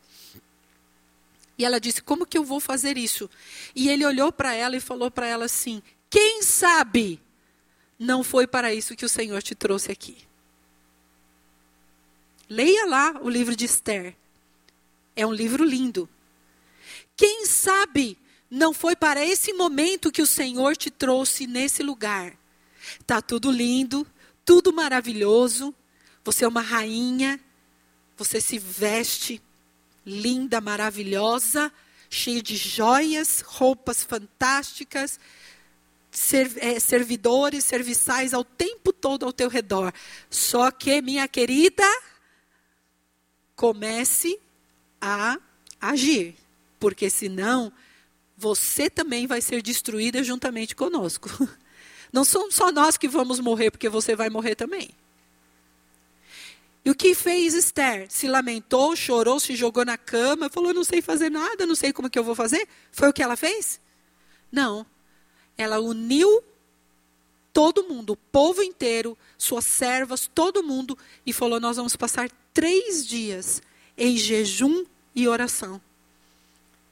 E 1.58 1.64
ela 1.64 1.80
disse: 1.80 2.02
Como 2.02 2.26
que 2.26 2.36
eu 2.36 2.44
vou 2.44 2.60
fazer 2.60 2.98
isso? 2.98 3.28
E 3.74 3.88
ele 3.88 4.04
olhou 4.04 4.30
para 4.30 4.54
ela 4.54 4.76
e 4.76 4.80
falou 4.80 5.10
para 5.10 5.26
ela 5.26 5.46
assim: 5.46 5.82
Quem 6.10 6.42
sabe 6.42 7.20
não 7.98 8.22
foi 8.22 8.46
para 8.46 8.74
isso 8.74 8.94
que 8.94 9.04
o 9.04 9.08
Senhor 9.08 9.42
te 9.42 9.54
trouxe 9.54 9.90
aqui? 9.90 10.18
Leia 12.48 12.86
lá 12.86 13.18
o 13.22 13.28
livro 13.28 13.56
de 13.56 13.64
Esther. 13.64 14.14
É 15.16 15.26
um 15.26 15.32
livro 15.32 15.64
lindo. 15.64 16.08
Quem 17.16 17.46
sabe 17.46 18.18
não 18.50 18.74
foi 18.74 18.94
para 18.94 19.24
esse 19.24 19.54
momento 19.54 20.12
que 20.12 20.22
o 20.22 20.26
Senhor 20.26 20.76
te 20.76 20.90
trouxe 20.90 21.46
nesse 21.46 21.82
lugar. 21.82 22.36
Tá 23.06 23.20
tudo 23.20 23.50
lindo, 23.50 24.06
tudo 24.44 24.72
maravilhoso. 24.72 25.74
Você 26.24 26.44
é 26.44 26.48
uma 26.48 26.60
rainha. 26.60 27.40
Você 28.16 28.40
se 28.40 28.58
veste 28.58 29.42
linda, 30.06 30.60
maravilhosa, 30.60 31.72
cheia 32.08 32.40
de 32.40 32.56
joias, 32.56 33.40
roupas 33.40 34.04
fantásticas, 34.04 35.18
é, 36.60 36.78
servidores, 36.78 37.64
serviçais 37.64 38.32
ao 38.32 38.44
tempo 38.44 38.92
todo 38.92 39.26
ao 39.26 39.32
teu 39.32 39.48
redor. 39.48 39.92
Só 40.30 40.70
que, 40.70 41.02
minha 41.02 41.26
querida, 41.26 41.84
comece 43.56 44.38
a 45.00 45.38
agir, 45.80 46.36
porque 46.78 47.10
senão 47.10 47.72
você 48.36 48.88
também 48.88 49.26
vai 49.26 49.40
ser 49.40 49.60
destruída 49.60 50.22
juntamente 50.22 50.74
conosco. 50.74 51.28
Não 52.12 52.24
somos 52.24 52.54
só 52.54 52.70
nós 52.72 52.96
que 52.96 53.08
vamos 53.08 53.40
morrer, 53.40 53.70
porque 53.70 53.88
você 53.88 54.14
vai 54.14 54.30
morrer 54.30 54.54
também. 54.54 54.90
E 56.84 56.90
o 56.90 56.94
que 56.94 57.16
fez 57.16 57.52
Esther? 57.52 58.06
Se 58.08 58.28
lamentou, 58.28 58.94
chorou, 58.94 59.40
se 59.40 59.56
jogou 59.56 59.84
na 59.84 59.98
cama, 59.98 60.48
falou: 60.48 60.72
não 60.72 60.84
sei 60.84 61.02
fazer 61.02 61.28
nada, 61.30 61.66
não 61.66 61.74
sei 61.74 61.92
como 61.92 62.08
que 62.08 62.16
eu 62.16 62.22
vou 62.22 62.34
fazer. 62.34 62.68
Foi 62.92 63.08
o 63.08 63.12
que 63.12 63.22
ela 63.22 63.36
fez? 63.36 63.80
Não. 64.52 64.86
Ela 65.58 65.80
uniu 65.80 66.44
todo 67.52 67.84
mundo, 67.84 68.10
o 68.10 68.16
povo 68.16 68.62
inteiro, 68.62 69.16
suas 69.36 69.64
servas, 69.64 70.30
todo 70.32 70.62
mundo, 70.62 70.96
e 71.24 71.32
falou: 71.32 71.58
nós 71.58 71.76
vamos 71.76 71.96
passar 71.96 72.30
três 72.54 73.04
dias 73.04 73.60
em 73.98 74.16
jejum 74.16 74.84
e 75.14 75.26
oração. 75.26 75.80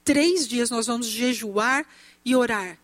Três 0.03 0.49
dias 0.49 0.71
nós 0.71 0.87
vamos 0.89 1.07
jejuar 1.07 1.87
e 2.25 2.35
orar. 2.35 2.79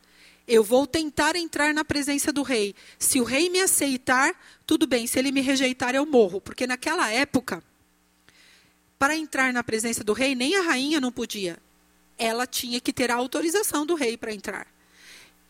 Eu 0.53 0.65
vou 0.65 0.85
tentar 0.85 1.37
entrar 1.37 1.73
na 1.73 1.85
presença 1.85 2.33
do 2.33 2.43
rei. 2.43 2.75
Se 2.99 3.21
o 3.21 3.25
rei 3.25 3.49
me 3.49 3.61
aceitar, 3.61 4.35
tudo 4.67 4.85
bem. 4.85 5.07
Se 5.07 5.17
ele 5.17 5.31
me 5.31 5.41
rejeitar, 5.41 5.95
eu 5.95 6.05
morro. 6.05 6.41
Porque 6.41 6.67
naquela 6.67 7.09
época, 7.09 7.63
para 8.99 9.17
entrar 9.17 9.53
na 9.53 9.63
presença 9.63 10.03
do 10.03 10.13
rei, 10.13 10.35
nem 10.35 10.57
a 10.57 10.63
rainha 10.63 11.01
não 11.01 11.13
podia. 11.13 11.57
Ela 12.19 12.49
tinha 12.49 12.81
que 12.81 12.93
ter 12.93 13.13
a 13.13 13.15
autorização 13.15 13.87
do 13.87 13.95
rei 13.95 14.17
para 14.17 14.35
entrar. 14.35 14.67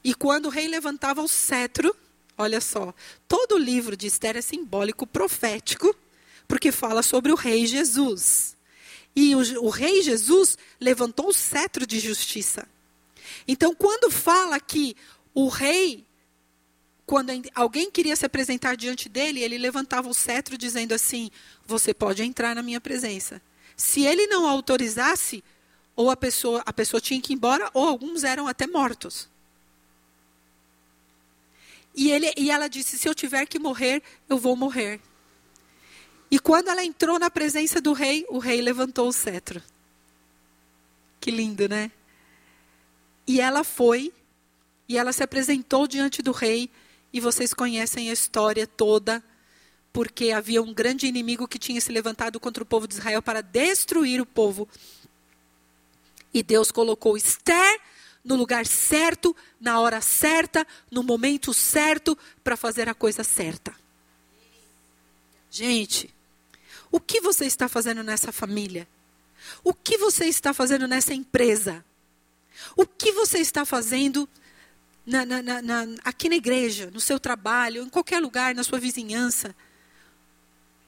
E 0.05 0.15
quando 0.15 0.47
o 0.47 0.51
rei 0.51 0.69
levantava 0.69 1.23
o 1.23 1.29
cetro, 1.29 1.97
olha 2.37 2.61
só, 2.61 2.93
todo 3.27 3.55
o 3.55 3.59
livro 3.59 3.97
de 3.97 4.07
Esther 4.07 4.37
é 4.37 4.43
simbólico, 4.43 5.07
profético, 5.07 5.97
porque 6.47 6.71
fala 6.71 7.03
sobre 7.03 7.33
o 7.33 7.37
rei 7.37 7.67
Jesus. 7.67 8.55
E 9.17 9.35
o, 9.35 9.65
o 9.65 9.71
rei 9.71 10.03
Jesus 10.03 10.59
levantou 10.79 11.29
o 11.29 11.33
cetro 11.33 11.87
de 11.87 11.99
justiça. 11.99 12.69
Então, 13.47 13.75
quando 13.75 14.11
fala 14.11 14.59
que 14.61 14.97
o 15.35 15.49
rei, 15.49 16.07
quando 17.07 17.31
alguém 17.55 17.91
queria 17.91 18.17
se 18.17 18.27
apresentar 18.27 18.77
diante 18.77 19.09
dele, 19.09 19.43
ele 19.43 19.59
levantava 19.59 20.09
o 20.09 20.15
cetro 20.15 20.57
dizendo 20.57 20.93
assim: 20.93 21.31
Você 21.67 21.93
pode 21.93 22.23
entrar 22.23 22.55
na 22.55 22.63
minha 22.63 22.81
presença. 22.81 23.41
Se 23.77 24.05
ele 24.05 24.27
não 24.27 24.47
autorizasse, 24.47 25.43
ou 25.97 26.11
a 26.11 26.17
pessoa, 26.17 26.63
a 26.65 26.73
pessoa 26.73 27.01
tinha 27.01 27.21
que 27.21 27.33
ir 27.33 27.37
embora, 27.37 27.71
ou 27.75 27.87
alguns 27.87 28.25
eram 28.25 28.47
até 28.47 28.67
mortos. 28.67 29.29
E, 31.95 32.11
ele, 32.11 32.33
e 32.37 32.51
ela 32.51 32.69
disse: 32.69 32.99
Se 32.99 33.09
eu 33.09 33.15
tiver 33.15 33.47
que 33.47 33.59
morrer, 33.59 34.03
eu 34.29 34.39
vou 34.39 34.57
morrer. 34.57 35.01
E 36.31 36.39
quando 36.39 36.69
ela 36.69 36.85
entrou 36.85 37.19
na 37.19 37.29
presença 37.29 37.81
do 37.81 37.93
rei, 37.93 38.25
o 38.29 38.39
rei 38.39 38.61
levantou 38.61 39.09
o 39.09 39.13
cetro. 39.13 39.61
Que 41.21 41.31
lindo, 41.31 41.69
né? 41.69 41.91
E 43.31 43.41
ela 43.41 43.63
foi, 43.63 44.13
e 44.89 44.99
ela 44.99 45.13
se 45.13 45.23
apresentou 45.23 45.87
diante 45.87 46.21
do 46.21 46.33
rei, 46.33 46.69
e 47.13 47.21
vocês 47.21 47.55
conhecem 47.55 48.11
a 48.11 48.13
história 48.13 48.67
toda, 48.67 49.23
porque 49.93 50.33
havia 50.33 50.61
um 50.61 50.75
grande 50.75 51.07
inimigo 51.07 51.47
que 51.47 51.57
tinha 51.57 51.81
se 51.81 51.93
levantado 51.93 52.41
contra 52.41 52.61
o 52.61 52.67
povo 52.67 52.89
de 52.89 52.95
Israel 52.95 53.23
para 53.23 53.41
destruir 53.41 54.21
o 54.21 54.27
povo. 54.27 54.69
E 56.35 56.43
Deus 56.43 56.73
colocou 56.73 57.17
Esther 57.17 57.81
no 58.25 58.35
lugar 58.35 58.67
certo, 58.67 59.37
na 59.61 59.79
hora 59.79 60.01
certa, 60.01 60.67
no 60.91 61.05
momento 61.05 61.55
certo, 61.55 62.19
para 62.43 62.57
fazer 62.57 62.89
a 62.89 62.95
coisa 62.95 63.23
certa. 63.23 63.73
Gente, 65.49 66.13
o 66.91 66.99
que 66.99 67.21
você 67.21 67.45
está 67.45 67.69
fazendo 67.69 68.03
nessa 68.03 68.33
família? 68.33 68.89
O 69.63 69.73
que 69.73 69.97
você 69.99 70.25
está 70.25 70.53
fazendo 70.53 70.89
nessa 70.89 71.15
empresa? 71.15 71.85
O 72.77 72.87
que 72.87 73.13
você 73.13 73.39
está 73.39 73.65
fazendo 73.65 74.29
na, 75.05 75.25
na, 75.25 75.43
na, 75.43 75.87
aqui 76.05 76.29
na 76.29 76.37
igreja, 76.37 76.91
no 76.91 77.01
seu 77.01 77.19
trabalho, 77.19 77.83
em 77.83 77.89
qualquer 77.89 78.21
lugar, 78.21 78.55
na 78.55 78.63
sua 78.63 78.79
vizinhança? 78.79 79.55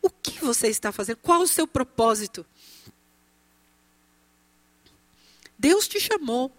O 0.00 0.10
que 0.10 0.40
você 0.40 0.68
está 0.68 0.90
fazendo? 0.92 1.18
Qual 1.18 1.42
o 1.42 1.48
seu 1.48 1.66
propósito? 1.66 2.44
Deus 5.58 5.86
te 5.86 6.00
chamou 6.00 6.52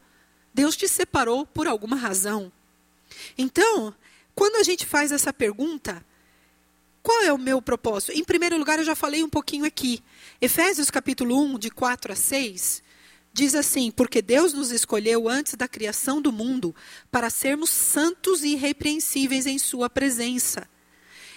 Deus 0.54 0.76
te 0.78 0.88
separou 0.88 1.46
por 1.46 1.68
alguma 1.68 1.96
razão. 1.96 2.52
Então, 3.38 3.94
quando 4.36 4.58
a 4.58 4.64
gente 4.64 4.86
faz 4.86 5.12
essa 5.12 5.34
pergunta, 5.34 6.06
qual 7.02 7.24
é 7.24 7.34
o 7.34 7.38
meu 7.38 7.62
propósito? 7.62 8.12
Em 8.12 8.24
primeiro 8.24 8.58
lugar, 8.58 8.78
eu 8.78 8.86
já 8.86 8.96
falei 8.96 9.24
um 9.24 9.30
pouquinho 9.30 9.66
aqui. 9.66 10.04
Efésios 10.40 10.92
capítulo 10.92 11.42
1, 11.42 11.58
de 11.58 11.72
4 11.72 12.14
a 12.14 12.16
6, 12.16 12.84
diz 13.34 13.56
assim: 13.56 13.92
Porque 13.92 14.22
Deus 14.22 14.54
nos 14.54 14.72
escolheu 14.72 15.28
antes 15.28 15.56
da 15.56 15.68
criação 15.68 16.22
do 16.22 16.32
mundo 16.32 16.74
para 17.12 17.30
sermos 17.30 17.72
santos 17.72 18.44
e 18.44 18.50
irrepreensíveis 18.50 19.48
em 19.48 19.58
Sua 19.58 19.90
presença. 19.90 20.70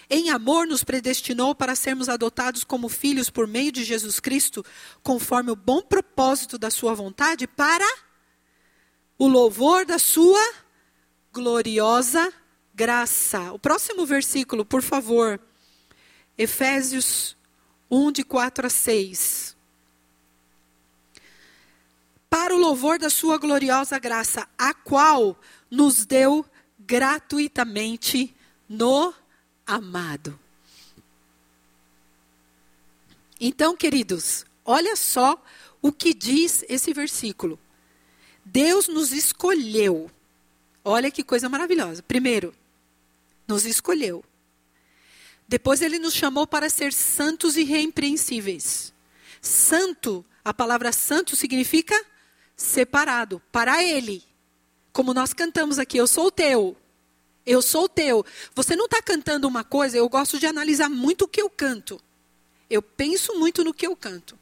Em 0.09 0.31
amor, 0.31 0.69
nos 0.69 0.85
predestinou 0.85 1.53
para 1.53 1.75
sermos 1.75 2.09
adotados 2.09 2.63
como 2.63 2.89
filhos 2.89 3.29
por 3.29 3.49
meio 3.49 3.73
de 3.73 3.83
Jesus 3.83 4.21
Cristo, 4.21 4.65
conforme 5.03 5.51
o 5.51 5.57
bom 5.57 5.83
propósito 5.83 6.57
da 6.57 6.71
Sua 6.71 6.95
vontade, 6.95 7.49
para 7.49 7.87
o 9.19 9.27
louvor 9.27 9.85
da 9.87 9.99
sua 9.99 10.41
gloriosa 11.33 12.33
graça. 12.75 13.53
O 13.53 13.59
próximo 13.59 14.05
versículo, 14.05 14.65
por 14.65 14.83
favor. 14.83 15.41
Efésios 16.37 17.37
1, 17.91 18.13
de 18.13 18.23
4 18.23 18.67
a 18.67 18.71
6. 18.71 19.56
Para 22.29 22.55
o 22.55 22.59
louvor 22.59 22.99
da 22.99 23.09
sua 23.09 23.39
gloriosa 23.39 23.99
graça, 23.99 24.49
a 24.59 24.75
qual 24.75 25.39
nos 25.71 26.05
deu 26.05 26.45
gratuitamente 26.79 28.35
no 28.69 29.13
amado. 29.67 30.39
Então, 33.41 33.77
queridos, 33.77 34.45
olha 34.65 34.97
só 34.97 35.43
o 35.83 35.93
que 35.93 36.15
diz 36.15 36.65
esse 36.69 36.93
versículo. 36.93 37.59
Deus 38.45 38.89
nos 38.89 39.13
escolheu. 39.13 40.11
Olha 40.85 41.11
que 41.11 41.23
coisa 41.23 41.49
maravilhosa. 41.49 42.03
Primeiro, 42.03 42.55
nos 43.47 43.67
escolheu. 43.67 44.25
Depois 45.49 45.81
ele 45.83 45.99
nos 45.99 46.15
chamou 46.15 46.47
para 46.47 46.69
ser 46.69 46.93
santos 46.93 47.57
e 47.57 47.63
repreensíveis. 47.63 48.93
Santo, 49.41 50.25
a 50.45 50.53
palavra 50.55 50.93
santo 50.93 51.37
significa 51.37 51.95
separado, 52.57 53.41
para 53.53 53.85
ele. 53.85 54.25
Como 54.93 55.13
nós 55.13 55.33
cantamos 55.35 55.79
aqui, 55.79 55.99
eu 55.99 56.07
sou 56.07 56.31
teu. 56.31 56.77
Eu 57.45 57.61
sou 57.61 57.89
teu. 57.89 58.25
Você 58.55 58.75
não 58.75 58.87
está 58.87 59.03
cantando 59.03 59.47
uma 59.47 59.63
coisa, 59.63 59.97
eu 59.97 60.09
gosto 60.09 60.39
de 60.39 60.47
analisar 60.47 60.89
muito 60.89 61.27
o 61.27 61.29
que 61.29 61.41
eu 61.41 61.51
canto. 61.51 62.01
Eu 62.69 62.83
penso 62.83 63.39
muito 63.39 63.63
no 63.63 63.75
que 63.75 63.87
eu 63.87 63.95
canto. 63.95 64.39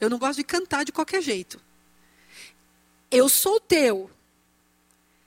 Eu 0.00 0.10
não 0.10 0.18
gosto 0.18 0.38
de 0.38 0.44
cantar 0.44 0.84
de 0.84 0.90
qualquer 0.90 1.22
jeito. 1.22 1.60
Eu 3.10 3.28
sou 3.28 3.60
teu. 3.60 4.10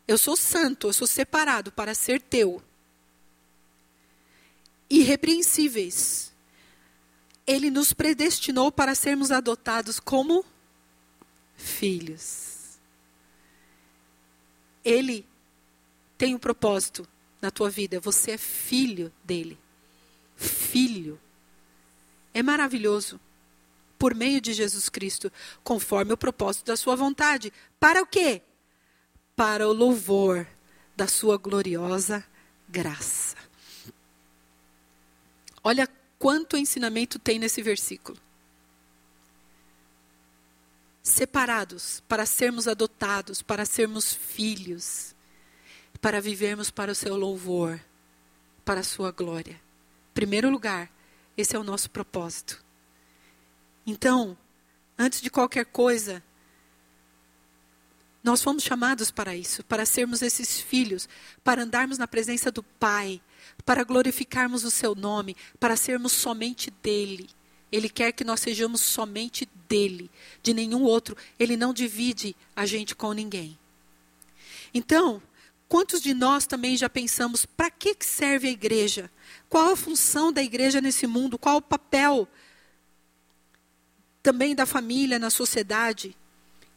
Eu 0.07 0.17
sou 0.17 0.35
santo, 0.35 0.87
eu 0.87 0.93
sou 0.93 1.07
separado 1.07 1.71
para 1.71 1.95
ser 1.95 2.21
teu. 2.21 2.61
Irrepreensíveis. 4.89 6.33
Ele 7.47 7.69
nos 7.69 7.93
predestinou 7.93 8.71
para 8.71 8.95
sermos 8.95 9.31
adotados 9.31 9.99
como 9.99 10.43
filhos. 11.65 12.79
Ele 14.83 15.25
tem 16.17 16.35
um 16.35 16.37
propósito 16.37 17.07
na 17.41 17.49
tua 17.49 17.69
vida. 17.69 17.99
Você 17.99 18.31
é 18.31 18.37
filho 18.37 19.11
dele. 19.23 19.57
Filho. 20.35 21.19
É 22.33 22.43
maravilhoso 22.43 23.19
por 23.97 24.13
meio 24.13 24.39
de 24.39 24.53
Jesus 24.53 24.89
Cristo, 24.89 25.31
conforme 25.63 26.13
o 26.13 26.17
propósito 26.17 26.65
da 26.65 26.77
sua 26.77 26.95
vontade. 26.95 27.51
Para 27.79 28.01
o 28.01 28.05
quê? 28.05 28.41
Para 29.35 29.67
o 29.67 29.73
louvor 29.73 30.45
da 30.95 31.07
sua 31.07 31.37
gloriosa 31.37 32.23
graça. 32.69 33.35
Olha 35.63 35.89
quanto 36.19 36.57
ensinamento 36.57 37.17
tem 37.17 37.39
nesse 37.39 37.61
versículo. 37.61 38.24
Separados 41.05 42.01
para 42.07 42.25
sermos 42.25 42.67
adotados, 42.67 43.39
para 43.39 43.63
sermos 43.63 44.11
filhos, 44.11 45.13
para 46.01 46.19
vivermos 46.19 46.71
para 46.71 46.91
o 46.91 46.95
seu 46.95 47.15
louvor, 47.15 47.79
para 48.65 48.79
a 48.79 48.83
sua 48.83 49.11
glória. 49.11 49.53
Em 49.53 50.13
primeiro 50.15 50.49
lugar, 50.49 50.91
esse 51.37 51.55
é 51.55 51.59
o 51.59 51.63
nosso 51.63 51.91
propósito. 51.91 52.59
Então, 53.85 54.35
antes 54.97 55.21
de 55.21 55.29
qualquer 55.29 55.67
coisa, 55.67 56.23
nós 58.23 58.41
fomos 58.41 58.63
chamados 58.63 59.11
para 59.11 59.35
isso, 59.35 59.63
para 59.63 59.85
sermos 59.85 60.23
esses 60.23 60.59
filhos, 60.59 61.07
para 61.43 61.61
andarmos 61.61 61.99
na 61.99 62.07
presença 62.07 62.51
do 62.51 62.63
Pai, 62.63 63.21
para 63.63 63.83
glorificarmos 63.83 64.63
o 64.63 64.71
seu 64.71 64.95
nome, 64.95 65.37
para 65.59 65.75
sermos 65.75 66.13
somente 66.13 66.71
dele. 66.71 67.29
Ele 67.75 67.89
quer 67.89 68.13
que 68.13 68.23
nós 68.23 68.39
sejamos 68.39 68.79
somente 68.79 69.47
dele, 69.67 70.09
de 70.41 70.53
nenhum 70.53 70.83
outro. 70.83 71.17
Ele 71.37 71.57
não 71.57 71.73
divide 71.73 72.33
a 72.55 72.65
gente 72.65 72.95
com 72.95 73.11
ninguém. 73.11 73.59
Então, 74.73 75.21
quantos 75.67 76.01
de 76.01 76.13
nós 76.13 76.45
também 76.45 76.77
já 76.77 76.89
pensamos 76.89 77.45
para 77.45 77.69
que 77.69 77.93
serve 77.99 78.47
a 78.47 78.51
igreja? 78.51 79.11
Qual 79.49 79.73
a 79.73 79.75
função 79.75 80.31
da 80.31 80.41
igreja 80.41 80.79
nesse 80.79 81.05
mundo? 81.05 81.37
Qual 81.37 81.57
o 81.57 81.61
papel 81.61 82.25
também 84.23 84.55
da 84.55 84.65
família 84.65 85.19
na 85.19 85.29
sociedade? 85.29 86.15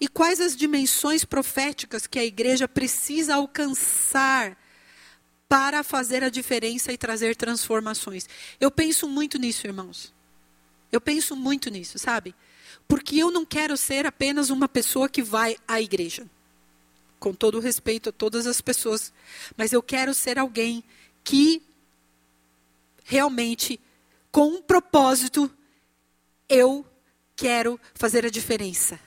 E 0.01 0.09
quais 0.09 0.41
as 0.41 0.57
dimensões 0.57 1.25
proféticas 1.25 2.09
que 2.09 2.19
a 2.19 2.25
igreja 2.25 2.67
precisa 2.67 3.37
alcançar 3.37 4.59
para 5.49 5.85
fazer 5.85 6.25
a 6.25 6.29
diferença 6.29 6.93
e 6.93 6.99
trazer 6.99 7.37
transformações? 7.37 8.29
Eu 8.61 8.71
penso 8.71 9.09
muito 9.09 9.39
nisso, 9.39 9.65
irmãos. 9.65 10.18
Eu 10.91 11.01
penso 11.01 11.37
muito 11.37 11.71
nisso, 11.71 11.99
sabe? 11.99 12.35
Porque 12.87 13.19
eu 13.19 13.31
não 13.31 13.45
quero 13.45 13.77
ser 13.77 14.07
apenas 14.07 14.51
uma 14.51 14.69
pessoa 14.69 15.09
que 15.09 15.23
vai 15.23 15.57
à 15.67 15.81
igreja. 15.81 16.27
Com 17.19 17.35
todo 17.35 17.61
respeito 17.61 18.09
a 18.09 18.13
todas 18.13 18.47
as 18.47 18.61
pessoas. 18.61 19.13
Mas 19.57 19.73
eu 19.73 19.83
quero 19.83 20.15
ser 20.15 20.39
alguém 20.39 20.83
que 21.23 21.63
realmente, 23.05 23.81
com 24.31 24.49
um 24.49 24.63
propósito, 24.63 25.51
eu 26.49 26.87
quero 27.37 27.79
fazer 27.95 28.25
a 28.25 28.31
diferença. 28.31 28.99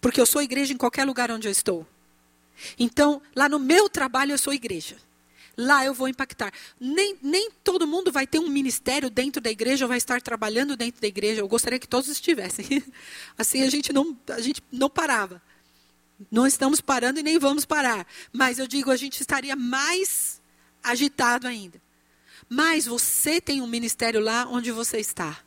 Porque 0.00 0.20
eu 0.20 0.26
sou 0.26 0.42
igreja 0.42 0.72
em 0.72 0.76
qualquer 0.76 1.04
lugar 1.04 1.30
onde 1.30 1.48
eu 1.48 1.52
estou. 1.52 1.86
Então, 2.78 3.22
lá 3.34 3.48
no 3.48 3.58
meu 3.58 3.88
trabalho 3.88 4.32
eu 4.32 4.38
sou 4.38 4.52
igreja. 4.52 4.96
Lá 5.56 5.84
eu 5.84 5.94
vou 5.94 6.08
impactar. 6.08 6.52
Nem, 6.80 7.16
nem 7.22 7.50
todo 7.62 7.86
mundo 7.86 8.10
vai 8.10 8.26
ter 8.26 8.38
um 8.38 8.48
ministério 8.48 9.08
dentro 9.08 9.40
da 9.40 9.50
igreja 9.50 9.84
ou 9.84 9.88
vai 9.88 9.98
estar 9.98 10.20
trabalhando 10.20 10.76
dentro 10.76 11.00
da 11.00 11.06
igreja. 11.06 11.40
Eu 11.40 11.48
gostaria 11.48 11.78
que 11.78 11.88
todos 11.88 12.08
estivessem. 12.08 12.82
Assim 13.38 13.62
a 13.62 13.70
gente 13.70 13.92
não, 13.92 14.16
a 14.28 14.40
gente 14.40 14.62
não 14.70 14.90
parava. 14.90 15.40
Não 16.30 16.46
estamos 16.46 16.80
parando 16.80 17.20
e 17.20 17.22
nem 17.22 17.38
vamos 17.38 17.64
parar. 17.64 18.06
Mas 18.32 18.58
eu 18.58 18.66
digo, 18.66 18.90
a 18.90 18.96
gente 18.96 19.20
estaria 19.20 19.54
mais 19.54 20.40
agitado 20.82 21.46
ainda. 21.46 21.80
Mas 22.48 22.86
você 22.86 23.40
tem 23.40 23.62
um 23.62 23.66
ministério 23.66 24.20
lá 24.20 24.46
onde 24.46 24.70
você 24.70 24.98
está. 24.98 25.40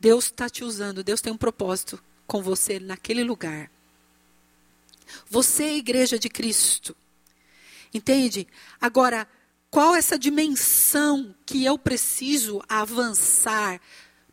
Deus 0.00 0.26
está 0.26 0.48
te 0.48 0.62
usando, 0.62 1.02
Deus 1.02 1.20
tem 1.20 1.32
um 1.32 1.36
propósito 1.36 2.02
com 2.26 2.42
você 2.42 2.78
naquele 2.78 3.24
lugar. 3.24 3.70
Você 5.28 5.64
é 5.64 5.70
a 5.70 5.76
igreja 5.76 6.18
de 6.18 6.28
Cristo. 6.28 6.96
Entende? 7.92 8.46
Agora, 8.80 9.26
Qual 9.70 9.94
essa 9.94 10.18
dimensão 10.18 11.34
que 11.44 11.64
eu 11.64 11.78
preciso 11.78 12.62
avançar 12.68 13.80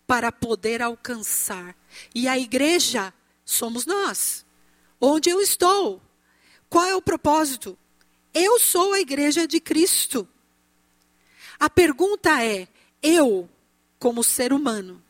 para 0.07 0.31
poder 0.31 0.81
alcançar? 0.81 1.75
E 2.13 2.27
a 2.27 2.37
igreja 2.37 3.13
somos 3.43 3.85
nós. 3.85 4.45
Onde 4.99 5.29
eu 5.29 5.41
estou? 5.41 6.01
Qual 6.69 6.85
é 6.85 6.95
o 6.95 7.01
propósito? 7.01 7.77
Eu 8.33 8.59
sou 8.59 8.93
a 8.93 8.99
igreja 9.01 9.45
de 9.45 9.59
Cristo. 9.59 10.27
A 11.59 11.69
pergunta 11.69 12.41
é: 12.43 12.67
eu, 13.01 13.49
como 13.99 14.23
ser 14.23 14.53
humano, 14.53 15.03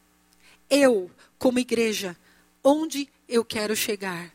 eu, 0.70 1.12
como 1.38 1.60
igreja, 1.60 2.18
onde 2.64 3.08
eu 3.30 3.46
quero 3.46 3.76
chegar? 3.76 4.34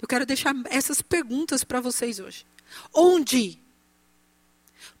Eu 0.00 0.08
quero 0.08 0.26
deixar 0.26 0.54
essas 0.66 1.00
perguntas 1.00 1.64
para 1.64 1.80
vocês 1.80 2.18
hoje. 2.18 2.46
Onde? 2.92 3.58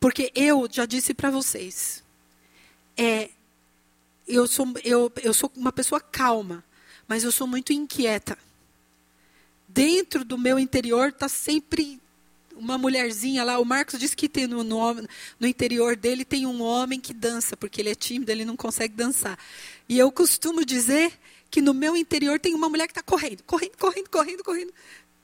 Porque 0.00 0.32
eu 0.34 0.68
já 0.70 0.86
disse 0.86 1.12
para 1.14 1.30
vocês, 1.30 2.02
é, 2.96 3.30
eu, 4.26 4.46
sou, 4.46 4.66
eu, 4.84 5.12
eu 5.22 5.34
sou 5.34 5.50
uma 5.56 5.72
pessoa 5.72 6.00
calma, 6.00 6.64
mas 7.06 7.24
eu 7.24 7.32
sou 7.32 7.46
muito 7.46 7.72
inquieta. 7.72 8.38
Dentro 9.68 10.24
do 10.24 10.38
meu 10.38 10.58
interior 10.58 11.08
está 11.08 11.28
sempre 11.28 12.00
uma 12.56 12.78
mulherzinha 12.78 13.44
lá. 13.44 13.58
O 13.58 13.64
Marcos 13.64 14.00
disse 14.00 14.16
que 14.16 14.28
tem 14.28 14.46
no, 14.46 14.64
no, 14.64 14.94
no, 15.38 15.46
interior 15.46 15.94
dele 15.94 16.24
tem 16.24 16.46
um 16.46 16.62
homem 16.62 16.98
que 16.98 17.12
dança, 17.12 17.56
porque 17.56 17.80
ele 17.80 17.90
é 17.90 17.94
tímido, 17.94 18.32
ele 18.32 18.44
não 18.44 18.56
consegue 18.56 18.94
dançar. 18.94 19.38
E 19.88 19.98
eu 19.98 20.10
costumo 20.10 20.64
dizer 20.64 21.12
que 21.50 21.60
no 21.60 21.72
meu 21.72 21.96
interior 21.96 22.38
tem 22.38 22.54
uma 22.54 22.68
mulher 22.68 22.86
que 22.86 22.92
está 22.92 23.02
correndo, 23.02 23.42
correndo, 23.44 23.76
correndo, 23.78 24.10
correndo, 24.10 24.44
correndo 24.44 24.72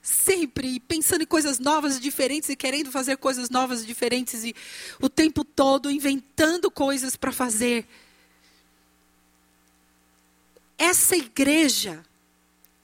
sempre 0.03 0.81
pensando 0.81 1.23
em 1.23 1.27
coisas 1.27 1.61
novas 1.61 1.97
e 1.97 2.01
diferentes 2.01 2.49
e 2.49 2.57
querendo 2.57 2.91
fazer 2.91 3.17
coisas 3.17 3.49
novas 3.49 3.83
e 3.83 3.87
diferentes 3.87 4.43
e 4.43 4.55
o 5.01 5.09
tempo 5.09 5.45
todo 5.45 5.91
inventando 5.91 6.71
coisas 6.71 7.15
para 7.15 7.31
fazer. 7.31 7.87
Essa 10.77 11.17
igreja 11.17 12.05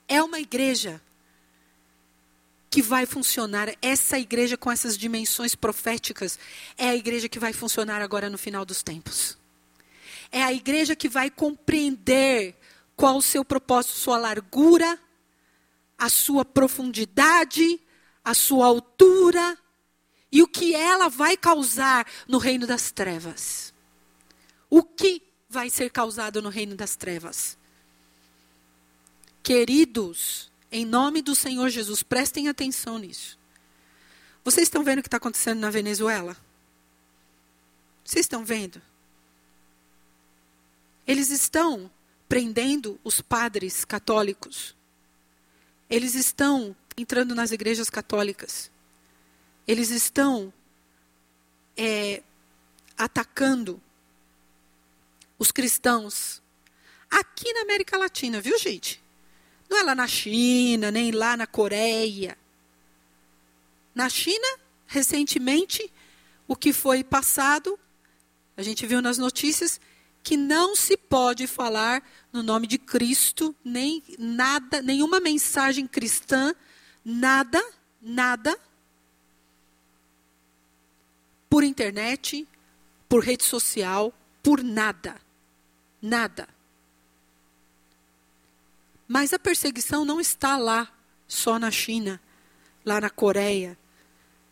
é 0.07 0.23
uma 0.23 0.39
igreja 0.39 1.03
que 2.71 2.81
vai 2.81 3.07
funcionar, 3.07 3.75
essa 3.83 4.19
igreja 4.19 4.57
com 4.57 4.71
essas 4.71 4.97
dimensões 4.97 5.55
proféticas, 5.55 6.39
é 6.77 6.91
a 6.91 6.95
igreja 6.95 7.29
que 7.29 7.39
vai 7.39 7.53
funcionar 7.53 8.01
agora 8.01 8.31
no 8.31 8.39
final 8.39 8.65
dos 8.65 8.83
tempos. 8.83 9.37
É 10.31 10.43
a 10.43 10.53
igreja 10.53 10.95
que 10.95 11.09
vai 11.09 11.31
compreender 11.31 12.55
qual 12.99 13.17
o 13.17 13.23
seu 13.23 13.45
propósito, 13.45 13.95
sua 13.95 14.19
largura, 14.19 14.99
a 15.97 16.09
sua 16.09 16.45
profundidade, 16.45 17.81
a 18.25 18.35
sua 18.35 18.67
altura 18.67 19.57
e 20.33 20.43
o 20.43 20.49
que 20.49 20.75
ela 20.75 21.09
vai 21.09 21.37
causar 21.37 22.05
no 22.27 22.39
reino 22.39 22.67
das 22.67 22.91
trevas. 22.91 23.73
O 24.69 24.83
que 24.83 25.23
vai 25.49 25.71
ser 25.71 25.91
causado 25.91 26.43
no 26.43 26.49
reino 26.49 26.75
das 26.75 26.97
trevas? 26.97 27.57
Queridos, 29.45 30.51
em 30.71 30.85
nome 30.85 31.23
do 31.23 31.37
Senhor 31.37 31.69
Jesus, 31.69 32.03
prestem 32.03 32.49
atenção 32.49 32.99
nisso. 32.99 33.39
Vocês 34.43 34.67
estão 34.67 34.83
vendo 34.83 34.99
o 34.99 35.03
que 35.03 35.09
está 35.09 35.19
acontecendo 35.19 35.61
na 35.61 35.71
Venezuela? 35.71 36.37
Vocês 38.05 38.25
estão 38.25 38.45
vendo? 38.45 38.83
Eles 41.07 41.31
estão 41.31 41.89
prendendo 42.29 43.01
os 43.03 43.21
padres 43.21 43.85
católicos 43.85 44.77
eles 45.89 46.15
estão 46.15 46.77
entrando 46.97 47.35
nas 47.35 47.51
igrejas 47.51 47.89
católicas. 47.89 48.71
Eles 49.67 49.91
estão 49.91 50.53
é, 51.77 52.23
atacando 52.97 53.81
os 55.39 55.51
cristãos 55.51 56.43
aqui 57.11 57.53
na 57.53 57.63
América 57.63 57.97
Latina, 57.97 58.41
viu, 58.41 58.59
gente? 58.59 59.03
Não 59.69 59.79
é 59.79 59.83
lá 59.83 59.95
na 59.95 60.07
China, 60.07 60.91
nem 60.91 61.11
lá 61.11 61.37
na 61.37 61.47
Coreia. 61.47 62.37
Na 63.95 64.09
China, 64.09 64.59
recentemente, 64.87 65.91
o 66.47 66.57
que 66.57 66.73
foi 66.73 67.03
passado, 67.03 67.79
a 68.57 68.63
gente 68.63 68.87
viu 68.87 69.01
nas 69.01 69.17
notícias, 69.17 69.81
que 70.23 70.37
não 70.37 70.77
se 70.77 70.97
pode 70.97 71.47
falar 71.47 72.03
no 72.33 72.43
nome 72.43 72.67
de 72.67 72.79
Cristo, 72.79 73.55
nem 73.65 74.03
nada, 74.19 74.83
nenhuma 74.83 75.21
mensagem 75.21 75.87
cristã, 75.87 76.55
nada, 77.05 77.63
nada, 78.01 78.59
por 81.49 81.65
internet, 81.65 82.47
por 83.09 83.25
rede 83.25 83.45
social, 83.45 84.13
por 84.43 84.63
nada. 84.63 85.17
Nada. 86.01 86.49
Mas 89.07 89.33
a 89.33 89.39
perseguição 89.39 90.05
não 90.05 90.21
está 90.21 90.59
lá, 90.59 90.93
só 91.27 91.59
na 91.59 91.71
China, 91.71 92.21
lá 92.85 93.01
na 93.01 93.09
Coreia, 93.09 93.79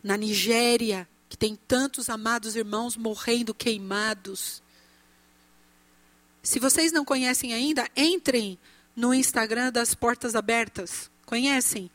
na 0.03 0.17
Nigéria, 0.17 1.07
que 1.29 1.37
tem 1.37 1.55
tantos 1.55 2.09
amados 2.09 2.57
irmãos 2.57 2.97
morrendo 2.97 3.53
queimados 3.53 4.63
se 6.47 6.61
vocês 6.61 6.93
não 6.93 7.05
conhecem 7.05 7.53
ainda, 7.53 7.89
entrem 7.97 8.57
no 8.95 9.13
Instagram 9.13 9.73
das 9.73 9.97
Portas 9.97 10.37
Abertas. 10.37 11.11
Conhecem? 11.25 11.91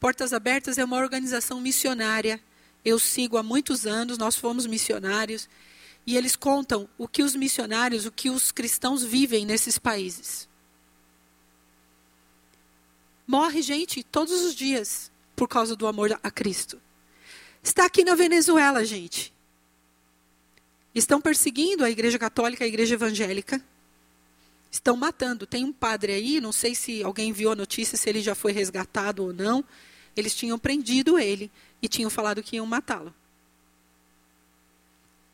Portas 0.00 0.32
Abertas 0.32 0.78
é 0.78 0.84
uma 0.84 0.96
organização 0.96 1.60
missionária. 1.60 2.42
Eu 2.82 2.98
sigo 2.98 3.36
há 3.36 3.42
muitos 3.42 3.86
anos, 3.86 4.16
nós 4.16 4.36
fomos 4.36 4.64
missionários. 4.64 5.50
E 6.06 6.16
eles 6.16 6.34
contam 6.34 6.88
o 6.96 7.06
que 7.06 7.22
os 7.22 7.36
missionários, 7.36 8.06
o 8.06 8.10
que 8.10 8.30
os 8.30 8.50
cristãos 8.50 9.04
vivem 9.04 9.44
nesses 9.44 9.76
países. 9.76 10.48
Morre 13.26 13.60
gente 13.60 14.02
todos 14.02 14.40
os 14.40 14.54
dias 14.54 15.12
por 15.36 15.46
causa 15.46 15.76
do 15.76 15.86
amor 15.86 16.18
a 16.22 16.30
Cristo. 16.30 16.80
Está 17.62 17.84
aqui 17.84 18.02
na 18.02 18.14
Venezuela, 18.14 18.82
gente. 18.82 19.30
Estão 20.94 21.20
perseguindo 21.20 21.84
a 21.84 21.90
Igreja 21.90 22.18
Católica, 22.18 22.64
a 22.64 22.66
Igreja 22.66 22.94
Evangélica 22.94 23.62
estão 24.70 24.96
matando. 24.96 25.46
Tem 25.46 25.64
um 25.64 25.72
padre 25.72 26.12
aí, 26.12 26.40
não 26.40 26.52
sei 26.52 26.74
se 26.74 27.02
alguém 27.02 27.32
viu 27.32 27.50
a 27.50 27.56
notícia, 27.56 27.96
se 27.96 28.08
ele 28.08 28.20
já 28.20 28.34
foi 28.34 28.52
resgatado 28.52 29.24
ou 29.24 29.32
não. 29.32 29.64
Eles 30.16 30.34
tinham 30.34 30.58
prendido 30.58 31.18
ele 31.18 31.50
e 31.82 31.88
tinham 31.88 32.10
falado 32.10 32.42
que 32.42 32.56
iam 32.56 32.66
matá-lo. 32.66 33.14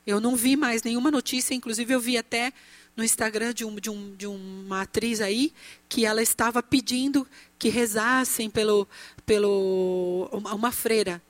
Eu 0.07 0.21
não 0.21 0.37
vi 0.37 0.57
mais 0.57 0.83
nenhuma 0.83 1.11
notícia, 1.11 1.55
inclusive 1.55 1.93
eu 1.93 2.01
vi 2.01 2.17
até 2.17 2.53
no 2.97 3.05
Instagram 3.05 3.53
de, 3.53 3.65
um, 3.65 3.75
de, 3.75 3.91
um, 3.91 4.15
de 4.15 4.27
uma 4.27 4.83
atriz 4.83 5.21
aí 5.21 5.53
que 5.89 6.07
ela 6.07 6.23
estava 6.23 6.63
pedindo 6.63 7.29
que 7.59 7.69
rezassem 7.69 8.49
pelo, 8.49 8.89
pelo 9.27 10.29
uma, 10.33 10.55
uma 10.55 10.73
freira 10.73 11.21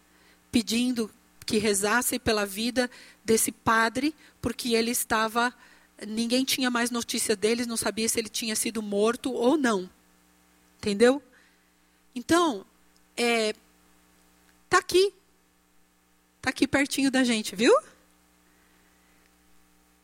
pedindo 0.53 1.11
que 1.45 1.59
rezassem 1.59 2.21
pela 2.21 2.47
vida 2.47 2.89
desse 3.25 3.51
padre 3.51 4.15
porque 4.41 4.75
ele 4.75 4.93
estava 4.93 5.53
ninguém 6.05 6.45
tinha 6.45 6.71
mais 6.71 6.91
notícia 6.91 7.37
deles, 7.37 7.67
não 7.67 7.77
sabia 7.77 8.09
se 8.09 8.19
ele 8.19 8.29
tinha 8.29 8.57
sido 8.57 8.83
morto 8.83 9.33
ou 9.33 9.57
não. 9.57 9.89
Entendeu? 10.79 11.23
Então, 12.15 12.65
é, 13.17 13.55
tá 14.69 14.79
aqui. 14.79 15.13
Tá 16.41 16.51
aqui 16.51 16.67
pertinho 16.67 17.11
da 17.11 17.25
gente, 17.25 17.55
viu? 17.55 17.75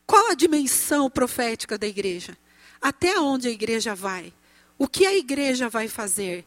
Qual 0.05 0.31
a 0.31 0.35
dimensão 0.35 1.09
profética 1.09 1.77
da 1.77 1.87
igreja? 1.87 2.37
Até 2.81 3.19
onde 3.19 3.47
a 3.47 3.51
igreja 3.51 3.95
vai? 3.95 4.33
O 4.77 4.87
que 4.87 5.05
a 5.05 5.15
igreja 5.15 5.69
vai 5.69 5.87
fazer? 5.87 6.45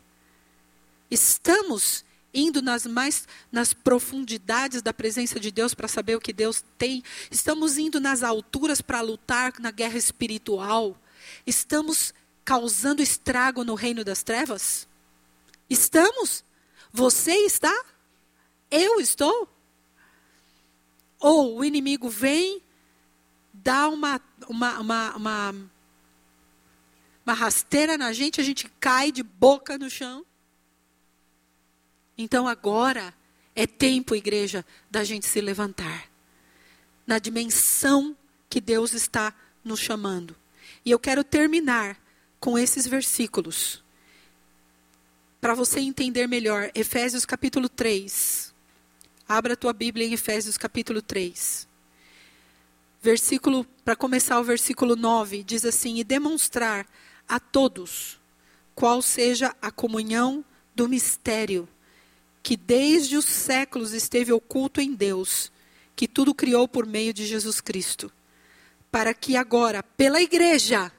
Estamos 1.11 2.05
indo 2.37 2.61
nas 2.61 2.87
mais 2.87 3.27
nas 3.51 3.73
profundidades 3.73 4.83
da 4.83 4.93
presença 4.93 5.41
de 5.41 5.51
Deus 5.51 5.75
para 5.75 5.89
saber 5.89 6.15
o 6.17 6.21
que 6.21 6.33
Deus 6.33 6.63
tem. 6.77 7.03
Estamos 7.31 7.79
indo 7.79 7.99
nas 7.99 8.23
alturas 8.23 8.83
para 8.83 9.01
lutar 9.01 9.55
na 9.59 9.71
guerra 9.71 9.97
espiritual. 9.97 10.97
Estamos 11.47 12.13
causando 12.45 13.03
estrago 13.03 13.65
no 13.65 13.75
reino 13.75 14.05
das 14.05 14.23
trevas? 14.23 14.87
Estamos? 15.69 16.45
Você 16.93 17.33
está? 17.33 17.75
Eu 18.71 19.01
estou? 19.01 19.49
Ou 21.19 21.59
o 21.59 21.65
inimigo 21.65 22.09
vem, 22.09 22.63
dá 23.53 23.89
uma, 23.89 24.21
uma, 24.49 24.79
uma, 24.79 25.17
uma, 25.17 25.55
uma 27.25 27.35
rasteira 27.35 27.97
na 27.97 28.13
gente, 28.13 28.41
a 28.41 28.45
gente 28.45 28.69
cai 28.79 29.11
de 29.11 29.23
boca 29.23 29.79
no 29.79 29.89
chão. 29.89 30.25
Então 32.17 32.47
agora 32.49 33.15
é 33.55 33.67
tempo, 33.67 34.15
igreja, 34.15 34.65
da 34.91 35.05
gente 35.05 35.27
se 35.27 35.41
levantar. 35.41 36.11
Na 37.07 37.19
dimensão 37.19 38.17
que 38.49 38.61
Deus 38.61 38.93
está 38.93 39.35
nos 39.65 39.81
chamando. 39.81 40.37
E 40.85 40.91
eu 40.91 40.99
quero 40.99 41.23
terminar 41.23 41.99
com 42.41 42.59
esses 42.59 42.87
versículos. 42.87 43.83
Para 45.41 45.55
você 45.55 45.81
entender 45.81 46.27
melhor, 46.27 46.71
Efésios 46.75 47.25
capítulo 47.25 47.69
3, 47.69 48.55
Abra 49.29 49.55
a 49.55 49.57
tua 49.57 49.73
Bíblia 49.73 50.07
em 50.07 50.13
Efésios 50.13 50.57
capítulo 50.57 51.03
3. 51.03 51.67
Versículo, 53.03 53.67
para 53.85 53.97
começar 53.97 54.39
o 54.39 54.45
versículo 54.45 54.95
9, 54.95 55.43
diz 55.43 55.65
assim: 55.65 55.99
"E 55.99 56.05
demonstrar 56.05 56.87
a 57.29 57.41
todos 57.41 58.21
qual 58.73 59.03
seja 59.03 59.53
a 59.61 59.73
comunhão 59.73 60.45
do 60.77 60.89
mistério 60.89 61.69
que 62.47 62.57
desde 62.57 63.17
os 63.17 63.25
séculos 63.25 63.93
esteve 63.93 64.33
oculto 64.33 64.81
em 64.81 64.95
Deus, 64.95 65.51
que 65.97 66.07
tudo 66.07 66.33
criou 66.33 66.69
por 66.69 66.87
meio 66.87 67.13
de 67.13 67.27
Jesus 67.27 67.61
Cristo, 67.61 68.09
para 68.89 69.13
que 69.13 69.37
agora, 69.37 69.83
pela 69.83 70.23
igreja, 70.23 70.93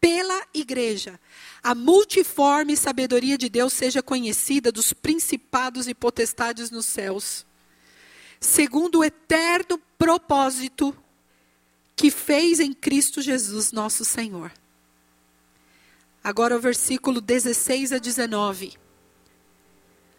pela 0.00 0.44
igreja, 0.52 1.20
a 1.62 1.76
multiforme 1.76 2.76
sabedoria 2.76 3.38
de 3.38 3.48
Deus 3.48 3.72
seja 3.72 4.02
conhecida 4.02 4.72
dos 4.72 4.92
principados 4.92 5.86
e 5.86 5.94
potestades 5.94 6.72
nos 6.72 6.86
céus, 6.86 7.46
segundo 8.40 8.98
o 8.98 9.04
eterno 9.04 9.80
propósito 9.96 10.92
que 11.94 12.10
fez 12.10 12.58
em 12.58 12.72
Cristo 12.72 13.22
Jesus, 13.22 13.70
nosso 13.70 14.04
Senhor. 14.04 14.50
Agora 16.24 16.56
o 16.56 16.60
versículo 16.60 17.20
16 17.20 17.92
a 17.92 17.98
19. 17.98 18.87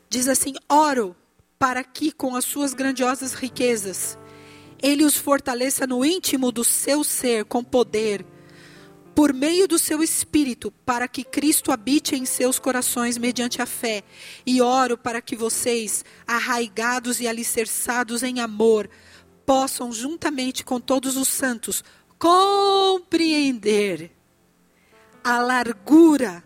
Diz 0.09 0.27
assim: 0.27 0.55
Oro 0.67 1.15
para 1.57 1.83
que, 1.83 2.11
com 2.11 2.35
as 2.35 2.45
suas 2.45 2.73
grandiosas 2.73 3.33
riquezas, 3.33 4.17
Ele 4.81 5.03
os 5.05 5.15
fortaleça 5.15 5.85
no 5.85 6.03
íntimo 6.03 6.51
do 6.51 6.63
seu 6.63 7.03
ser 7.03 7.45
com 7.45 7.63
poder 7.63 8.25
por 9.19 9.33
meio 9.33 9.67
do 9.67 9.77
seu 9.77 10.01
espírito, 10.01 10.71
para 10.85 11.05
que 11.05 11.25
Cristo 11.25 11.73
habite 11.73 12.15
em 12.15 12.23
seus 12.23 12.57
corações 12.57 13.17
mediante 13.17 13.61
a 13.61 13.65
fé. 13.65 14.01
E 14.45 14.61
oro 14.61 14.97
para 14.97 15.21
que 15.21 15.35
vocês, 15.35 16.05
arraigados 16.25 17.19
e 17.19 17.27
alicerçados 17.27 18.23
em 18.23 18.39
amor, 18.39 18.89
possam, 19.45 19.91
juntamente 19.91 20.63
com 20.63 20.79
todos 20.79 21.17
os 21.17 21.27
santos, 21.27 21.83
compreender 22.17 24.09
a 25.21 25.41
largura, 25.41 26.41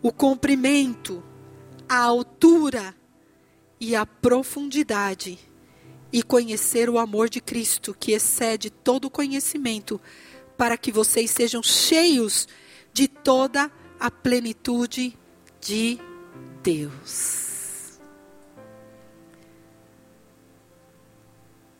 o 0.00 0.10
comprimento, 0.10 1.22
a 1.88 1.98
altura 1.98 2.94
e 3.80 3.94
a 3.94 4.06
profundidade, 4.06 5.38
e 6.12 6.22
conhecer 6.22 6.88
o 6.88 6.98
amor 6.98 7.28
de 7.28 7.40
Cristo, 7.40 7.94
que 7.98 8.12
excede 8.12 8.70
todo 8.70 9.10
conhecimento 9.10 10.00
para 10.56 10.76
que 10.76 10.90
vocês 10.90 11.30
sejam 11.30 11.62
cheios 11.62 12.48
de 12.92 13.06
toda 13.06 13.70
a 14.00 14.10
plenitude 14.10 15.16
de 15.60 15.98
Deus. 16.62 17.98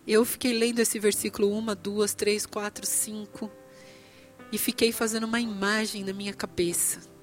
Eu 0.06 0.24
fiquei 0.24 0.52
lendo 0.52 0.78
esse 0.78 0.98
versículo 0.98 1.50
uma, 1.50 1.74
duas, 1.74 2.14
três, 2.14 2.46
quatro, 2.46 2.86
cinco 2.86 3.50
e 4.52 4.58
fiquei 4.58 4.92
fazendo 4.92 5.24
uma 5.24 5.40
imagem 5.40 6.04
na 6.04 6.12
minha 6.12 6.32
cabeça. 6.32 7.15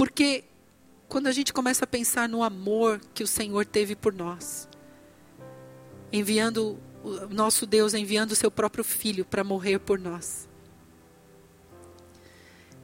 Porque 0.00 0.44
quando 1.10 1.26
a 1.26 1.30
gente 1.30 1.52
começa 1.52 1.84
a 1.84 1.86
pensar 1.86 2.26
no 2.26 2.42
amor 2.42 3.02
que 3.12 3.22
o 3.22 3.26
Senhor 3.26 3.66
teve 3.66 3.94
por 3.94 4.14
nós, 4.14 4.66
enviando 6.10 6.78
o 7.04 7.28
nosso 7.28 7.66
Deus 7.66 7.92
enviando 7.92 8.32
o 8.32 8.34
seu 8.34 8.50
próprio 8.50 8.82
filho 8.82 9.26
para 9.26 9.44
morrer 9.44 9.78
por 9.78 9.98
nós. 9.98 10.48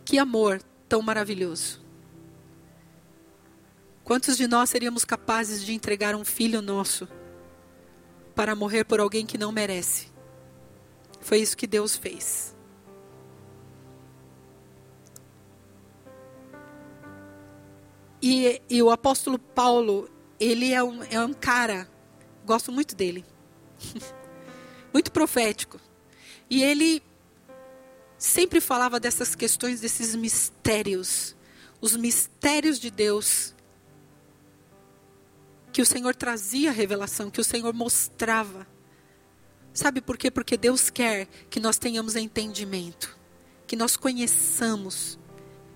Que 0.05 0.19
amor 0.19 0.61
tão 0.87 1.01
maravilhoso. 1.01 1.81
Quantos 4.05 4.37
de 4.37 4.47
nós 4.47 4.69
seríamos 4.69 5.03
capazes 5.03 5.65
de 5.65 5.73
entregar 5.73 6.15
um 6.15 6.23
filho 6.25 6.61
nosso 6.61 7.09
para 8.35 8.55
morrer 8.55 8.85
por 8.85 9.01
alguém 9.01 9.25
que 9.25 9.39
não 9.39 9.51
merece? 9.51 10.09
Foi 11.23 11.39
isso 11.39 11.57
que 11.57 11.67
Deus 11.67 11.97
fez. 11.97 12.56
E, 18.27 18.61
e 18.69 18.83
o 18.83 18.91
apóstolo 18.91 19.39
Paulo, 19.39 20.11
ele 20.41 20.73
é 20.73 20.83
um, 20.83 21.03
é 21.05 21.21
um 21.25 21.33
cara 21.33 21.89
Gosto 22.47 22.71
muito 22.71 22.95
dele. 22.95 23.25
muito 24.95 25.11
profético. 25.11 25.81
E 26.49 26.63
ele 26.63 27.03
sempre 28.17 28.61
falava 28.61 29.01
dessas 29.01 29.35
questões, 29.35 29.81
desses 29.81 30.15
mistérios. 30.15 31.35
Os 31.81 31.97
mistérios 31.97 32.79
de 32.79 32.89
Deus. 32.89 33.53
Que 35.73 35.83
o 35.83 35.87
Senhor 35.87 36.15
trazia 36.15 36.71
revelação, 36.71 37.31
que 37.31 37.41
o 37.41 37.45
Senhor 37.45 37.75
mostrava. 37.75 38.65
Sabe 39.75 40.01
por 40.01 40.17
quê? 40.17 40.31
Porque 40.31 40.57
Deus 40.57 40.89
quer 40.89 41.27
que 41.51 41.59
nós 41.59 41.77
tenhamos 41.77 42.15
entendimento, 42.15 43.19
que 43.67 43.77
nós 43.77 43.97
conheçamos, 43.97 45.19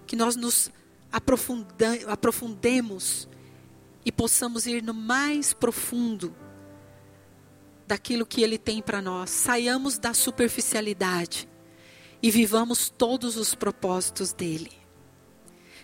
que 0.06 0.16
nós 0.16 0.36
nos 0.36 0.70
aprofundemos 1.10 3.28
e 4.04 4.12
possamos 4.12 4.66
ir 4.66 4.82
no 4.82 4.94
mais 4.94 5.52
profundo 5.52 6.34
daquilo 7.86 8.24
que 8.24 8.42
Ele 8.42 8.56
tem 8.56 8.80
para 8.80 9.02
nós. 9.02 9.30
Saiamos 9.30 9.98
da 9.98 10.14
superficialidade 10.14 11.48
e 12.22 12.30
vivamos 12.30 12.88
todos 12.88 13.36
os 13.36 13.54
propósitos 13.54 14.32
dele. 14.32 14.72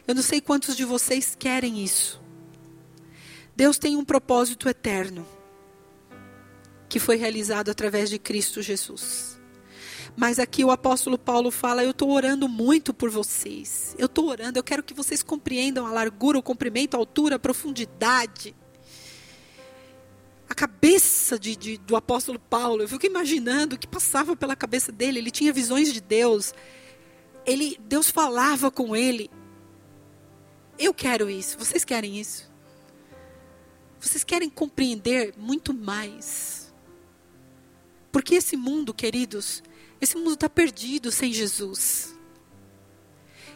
Eu 0.06 0.14
não 0.14 0.22
sei 0.22 0.40
quantos 0.40 0.76
de 0.76 0.84
vocês 0.84 1.36
querem 1.38 1.82
isso. 1.82 2.24
Deus 3.56 3.78
tem 3.78 3.96
um 3.96 4.04
propósito 4.04 4.68
eterno 4.68 5.26
que 6.88 7.00
foi 7.00 7.16
realizado 7.16 7.70
através 7.70 8.08
de 8.08 8.18
Cristo 8.18 8.62
Jesus. 8.62 9.35
Mas 10.16 10.38
aqui 10.38 10.64
o 10.64 10.70
apóstolo 10.70 11.18
Paulo 11.18 11.50
fala: 11.50 11.84
Eu 11.84 11.90
estou 11.90 12.10
orando 12.10 12.48
muito 12.48 12.94
por 12.94 13.10
vocês. 13.10 13.94
Eu 13.98 14.06
estou 14.06 14.28
orando, 14.28 14.58
eu 14.58 14.64
quero 14.64 14.82
que 14.82 14.94
vocês 14.94 15.22
compreendam 15.22 15.86
a 15.86 15.90
largura, 15.90 16.38
o 16.38 16.42
comprimento, 16.42 16.96
a 16.96 17.00
altura, 17.00 17.36
a 17.36 17.38
profundidade 17.38 18.54
a 20.48 20.54
cabeça 20.54 21.38
de, 21.38 21.56
de, 21.56 21.76
do 21.78 21.96
apóstolo 21.96 22.38
Paulo. 22.38 22.82
Eu 22.82 22.88
fico 22.88 23.06
imaginando 23.06 23.74
o 23.74 23.78
que 23.78 23.86
passava 23.86 24.36
pela 24.36 24.54
cabeça 24.54 24.92
dele. 24.92 25.18
Ele 25.18 25.30
tinha 25.30 25.52
visões 25.52 25.92
de 25.92 26.00
Deus. 26.00 26.54
Ele, 27.44 27.78
Deus 27.80 28.10
falava 28.10 28.70
com 28.70 28.94
ele. 28.94 29.30
Eu 30.78 30.94
quero 30.94 31.28
isso. 31.28 31.58
Vocês 31.58 31.84
querem 31.84 32.20
isso? 32.20 32.50
Vocês 33.98 34.22
querem 34.22 34.48
compreender 34.48 35.34
muito 35.36 35.74
mais. 35.74 36.72
Porque 38.12 38.36
esse 38.36 38.56
mundo, 38.56 38.94
queridos, 38.94 39.62
esse 40.00 40.16
mundo 40.16 40.34
está 40.34 40.48
perdido 40.48 41.10
sem 41.10 41.32
Jesus. 41.32 42.14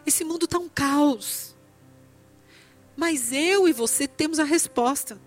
Esse 0.06 0.24
mundo 0.24 0.44
está 0.44 0.58
um 0.58 0.68
caos. 0.68 1.54
Mas 2.96 3.32
eu 3.32 3.68
e 3.68 3.72
você 3.72 4.08
temos 4.08 4.38
a 4.38 4.44
resposta. 4.44 5.20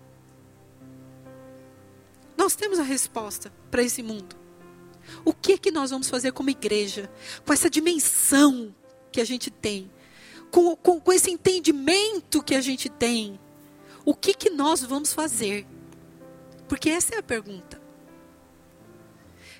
Nós 2.36 2.56
temos 2.56 2.78
a 2.78 2.82
resposta 2.82 3.52
para 3.70 3.82
esse 3.82 4.02
mundo. 4.02 4.36
O 5.24 5.32
que 5.32 5.58
que 5.58 5.70
nós 5.70 5.90
vamos 5.90 6.08
fazer 6.08 6.32
como 6.32 6.50
igreja 6.50 7.10
com 7.44 7.52
essa 7.52 7.70
dimensão 7.70 8.74
que 9.12 9.20
a 9.20 9.24
gente 9.24 9.50
tem, 9.50 9.90
com, 10.50 10.74
com, 10.76 11.00
com 11.00 11.12
esse 11.12 11.30
entendimento 11.30 12.42
que 12.42 12.54
a 12.54 12.60
gente 12.60 12.88
tem? 12.88 13.38
O 14.04 14.14
que 14.14 14.34
que 14.34 14.50
nós 14.50 14.82
vamos 14.82 15.12
fazer? 15.12 15.66
Porque 16.68 16.90
essa 16.90 17.14
é 17.14 17.18
a 17.18 17.22
pergunta. 17.22 17.83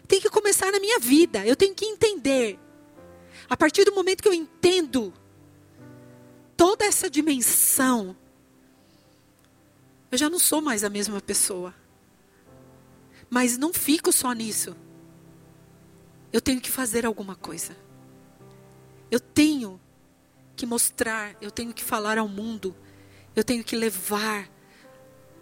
Tem 0.07 0.21
que 0.21 0.29
começar 0.29 0.71
na 0.71 0.81
minha 0.81 0.99
vida. 0.99 1.47
Eu 1.47 1.57
tenho 1.57 1.75
que 1.75 1.85
entender. 1.85 2.59
A 3.49 3.57
partir 3.57 3.85
do 3.85 3.95
momento 3.95 4.23
que 4.23 4.29
eu 4.29 4.35
entendo 4.35 5.13
toda 6.57 6.85
essa 6.85 7.11
dimensão, 7.11 8.17
eu 10.11 10.19
já 10.19 10.31
não 10.31 10.39
sou 10.39 10.61
mais 10.61 10.85
a 10.85 10.91
mesma 10.91 11.21
pessoa. 11.21 11.75
Mas 13.29 13.59
não 13.59 13.73
fico 13.73 14.13
só 14.13 14.33
nisso. 14.33 14.77
Eu 16.33 16.41
tenho 16.41 16.61
que 16.61 16.71
fazer 16.71 17.07
alguma 17.07 17.35
coisa. 17.35 17.77
Eu 19.11 19.21
tenho 19.21 19.81
que 20.57 20.67
mostrar, 20.67 21.37
eu 21.41 21.51
tenho 21.51 21.73
que 21.73 21.83
falar 21.83 22.19
ao 22.19 22.29
mundo, 22.29 22.75
eu 23.35 23.43
tenho 23.43 23.65
que 23.65 23.77
levar 23.77 24.49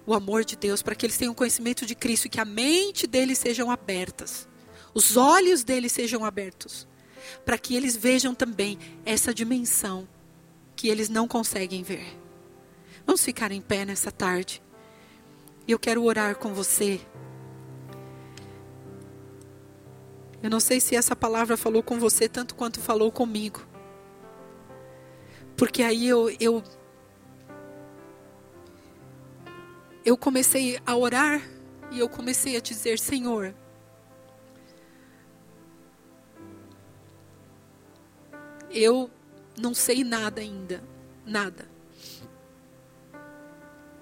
o 0.06 0.14
amor 0.14 0.44
de 0.44 0.56
Deus 0.56 0.82
para 0.82 0.94
que 0.94 1.06
eles 1.06 1.16
tenham 1.16 1.34
conhecimento 1.34 1.86
de 1.86 1.94
Cristo 1.94 2.26
e 2.26 2.28
que 2.28 2.40
a 2.40 2.44
mente 2.44 3.06
deles 3.06 3.38
sejam 3.38 3.70
abertas, 3.70 4.48
os 4.94 5.16
olhos 5.16 5.64
deles 5.64 5.92
sejam 5.92 6.24
abertos, 6.24 6.86
para 7.44 7.58
que 7.58 7.74
eles 7.74 7.96
vejam 7.96 8.34
também 8.34 8.78
essa 9.04 9.32
dimensão 9.32 10.06
que 10.76 10.88
eles 10.88 11.08
não 11.08 11.26
conseguem 11.26 11.82
ver. 11.82 12.18
Vamos 13.06 13.24
ficar 13.24 13.52
em 13.52 13.60
pé 13.60 13.84
nessa 13.84 14.10
tarde. 14.10 14.62
Eu 15.66 15.78
quero 15.78 16.02
orar 16.02 16.36
com 16.36 16.52
você. 16.52 17.00
Eu 20.42 20.50
não 20.50 20.60
sei 20.60 20.80
se 20.80 20.96
essa 20.96 21.14
palavra 21.14 21.56
falou 21.56 21.82
com 21.82 21.98
você 21.98 22.28
tanto 22.28 22.54
quanto 22.54 22.80
falou 22.80 23.10
comigo. 23.12 23.64
Porque 25.56 25.82
aí 25.82 26.08
eu, 26.08 26.28
eu 26.40 26.62
eu 30.04 30.16
comecei 30.16 30.80
a 30.84 30.96
orar 30.96 31.40
e 31.92 32.00
eu 32.00 32.08
comecei 32.08 32.56
a 32.56 32.60
dizer: 32.60 32.98
Senhor, 32.98 33.54
eu 38.72 39.10
não 39.58 39.74
sei 39.74 40.02
nada 40.02 40.40
ainda, 40.40 40.82
nada. 41.24 41.68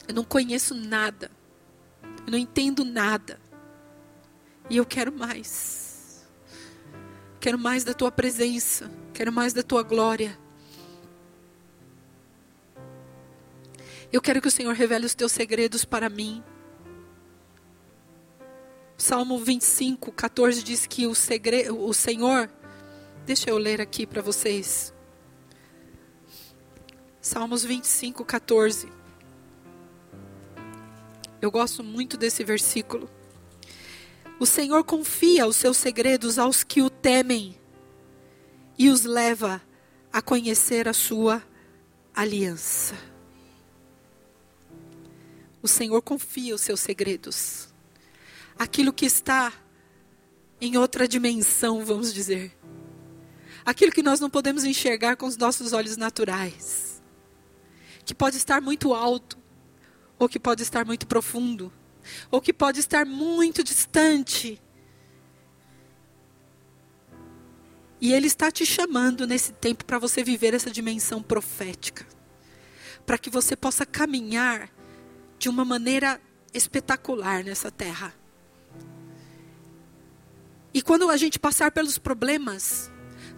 Eu 0.06 0.14
não 0.14 0.24
conheço 0.24 0.74
nada. 0.74 1.30
Eu 2.26 2.32
não 2.32 2.38
entendo 2.38 2.84
nada. 2.84 3.40
E 4.68 4.76
eu 4.76 4.86
quero 4.86 5.12
mais. 5.12 6.26
Quero 7.40 7.58
mais 7.58 7.84
da 7.84 7.94
tua 7.94 8.10
presença. 8.10 8.90
Quero 9.12 9.32
mais 9.32 9.52
da 9.52 9.62
tua 9.62 9.82
glória. 9.82 10.38
Eu 14.12 14.20
quero 14.20 14.40
que 14.40 14.48
o 14.48 14.50
Senhor 14.50 14.74
revele 14.74 15.06
os 15.06 15.14
teus 15.14 15.30
segredos 15.30 15.84
para 15.84 16.08
mim. 16.08 16.42
Salmo 18.96 19.38
25, 19.38 20.12
14 20.12 20.62
diz 20.62 20.86
que 20.86 21.06
o, 21.06 21.12
o 21.12 21.94
Senhor. 21.94 22.50
Deixa 23.26 23.50
eu 23.50 23.58
ler 23.58 23.80
aqui 23.80 24.06
para 24.06 24.22
vocês. 24.22 24.92
Salmos 27.20 27.64
25, 27.64 28.24
14. 28.24 28.88
Eu 31.40 31.50
gosto 31.50 31.84
muito 31.84 32.16
desse 32.16 32.42
versículo. 32.42 33.08
O 34.38 34.46
Senhor 34.46 34.82
confia 34.84 35.46
os 35.46 35.56
seus 35.56 35.76
segredos 35.76 36.38
aos 36.38 36.64
que 36.64 36.80
o 36.80 36.88
temem 36.88 37.54
e 38.78 38.88
os 38.88 39.04
leva 39.04 39.60
a 40.10 40.22
conhecer 40.22 40.88
a 40.88 40.94
sua 40.94 41.42
aliança. 42.14 42.94
O 45.62 45.68
Senhor 45.68 46.00
confia 46.00 46.54
os 46.54 46.62
seus 46.62 46.80
segredos. 46.80 47.68
Aquilo 48.58 48.92
que 48.92 49.04
está 49.04 49.52
em 50.58 50.78
outra 50.78 51.06
dimensão, 51.06 51.84
vamos 51.84 52.12
dizer. 52.12 52.58
Aquilo 53.64 53.92
que 53.92 54.02
nós 54.02 54.20
não 54.20 54.30
podemos 54.30 54.64
enxergar 54.64 55.16
com 55.16 55.26
os 55.26 55.36
nossos 55.36 55.72
olhos 55.72 55.96
naturais. 55.96 57.02
Que 58.04 58.14
pode 58.14 58.36
estar 58.36 58.60
muito 58.60 58.94
alto, 58.94 59.38
ou 60.18 60.28
que 60.28 60.38
pode 60.38 60.62
estar 60.62 60.84
muito 60.84 61.06
profundo, 61.06 61.72
ou 62.30 62.40
que 62.40 62.52
pode 62.52 62.80
estar 62.80 63.04
muito 63.06 63.62
distante. 63.62 64.60
E 68.00 68.12
Ele 68.12 68.26
está 68.26 68.50
te 68.50 68.64
chamando 68.64 69.26
nesse 69.26 69.52
tempo 69.52 69.84
para 69.84 69.98
você 69.98 70.22
viver 70.22 70.54
essa 70.54 70.70
dimensão 70.70 71.22
profética. 71.22 72.06
Para 73.04 73.18
que 73.18 73.28
você 73.28 73.54
possa 73.54 73.84
caminhar 73.84 74.70
de 75.38 75.48
uma 75.48 75.64
maneira 75.64 76.20
espetacular 76.52 77.44
nessa 77.44 77.70
terra. 77.70 78.14
E 80.72 80.80
quando 80.80 81.10
a 81.10 81.16
gente 81.16 81.38
passar 81.38 81.70
pelos 81.72 81.98
problemas, 81.98 82.90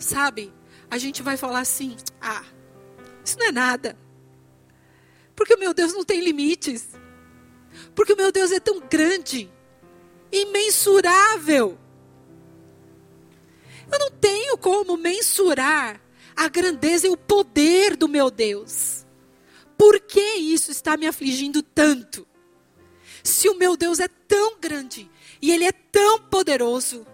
sabe, 0.03 0.53
a 0.91 0.99
gente 0.99 1.23
vai 1.23 1.37
falar 1.37 1.61
assim: 1.61 1.97
ah, 2.21 2.45
isso 3.25 3.39
não 3.39 3.47
é 3.47 3.53
nada. 3.53 3.97
Porque 5.35 5.55
o 5.55 5.59
meu 5.59 5.73
Deus 5.73 5.93
não 5.93 6.05
tem 6.05 6.21
limites. 6.21 6.89
Porque 7.95 8.13
o 8.13 8.17
meu 8.17 8.31
Deus 8.31 8.53
é 8.53 8.61
tão 8.61 8.81
grande, 8.81 9.51
imensurável. 10.31 11.79
Eu 13.91 13.99
não 13.99 14.11
tenho 14.11 14.57
como 14.57 14.97
mensurar 14.97 16.01
a 16.35 16.49
grandeza 16.49 17.07
e 17.07 17.11
o 17.11 17.17
poder 17.17 17.97
do 17.97 18.09
meu 18.09 18.31
Deus. 18.31 19.07
Por 19.77 20.01
que 20.01 20.37
isso 20.37 20.71
está 20.71 20.97
me 20.97 21.07
afligindo 21.07 21.63
tanto? 21.63 22.27
Se 23.23 23.49
o 23.49 23.55
meu 23.55 23.77
Deus 23.77 24.01
é 24.01 24.09
tão 24.09 24.59
grande 24.59 25.11
e 25.41 25.51
Ele 25.51 25.65
é 25.65 25.73
tão 25.73 26.19
poderoso, 26.19 27.07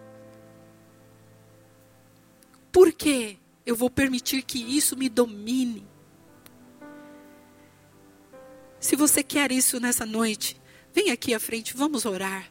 por 2.78 2.92
que 2.92 3.36
eu 3.66 3.74
vou 3.74 3.90
permitir 3.90 4.40
que 4.42 4.56
isso 4.56 4.96
me 4.96 5.08
domine? 5.08 5.84
Se 8.78 8.94
você 8.94 9.20
quer 9.20 9.50
isso 9.50 9.80
nessa 9.80 10.06
noite, 10.06 10.60
vem 10.94 11.10
aqui 11.10 11.34
à 11.34 11.40
frente, 11.40 11.76
vamos 11.76 12.06
orar. 12.06 12.48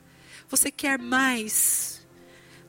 Você 0.50 0.70
quer 0.70 1.00
mais 1.00 2.06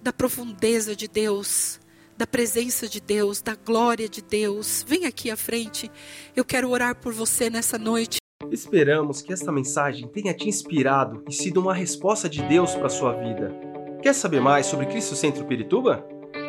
da 0.00 0.12
profundeza 0.12 0.94
de 0.94 1.08
Deus, 1.08 1.80
da 2.16 2.28
presença 2.28 2.88
de 2.88 3.00
Deus, 3.00 3.42
da 3.42 3.56
glória 3.56 4.08
de 4.08 4.22
Deus? 4.22 4.84
Vem 4.86 5.04
aqui 5.04 5.28
à 5.28 5.36
frente. 5.36 5.90
Eu 6.36 6.44
quero 6.44 6.70
orar 6.70 6.94
por 6.94 7.12
você 7.12 7.50
nessa 7.50 7.76
noite. 7.76 8.18
Esperamos 8.52 9.20
que 9.20 9.32
esta 9.32 9.50
mensagem 9.50 10.06
tenha 10.06 10.32
te 10.32 10.48
inspirado 10.48 11.24
e 11.28 11.32
sido 11.32 11.60
uma 11.60 11.74
resposta 11.74 12.28
de 12.28 12.40
Deus 12.40 12.76
para 12.76 12.86
a 12.86 12.88
sua 12.88 13.14
vida. 13.14 13.52
Quer 14.00 14.14
saber 14.14 14.40
mais 14.40 14.66
sobre 14.66 14.86
Cristo 14.86 15.16
Centro 15.16 15.44
Pirituba? 15.44 16.17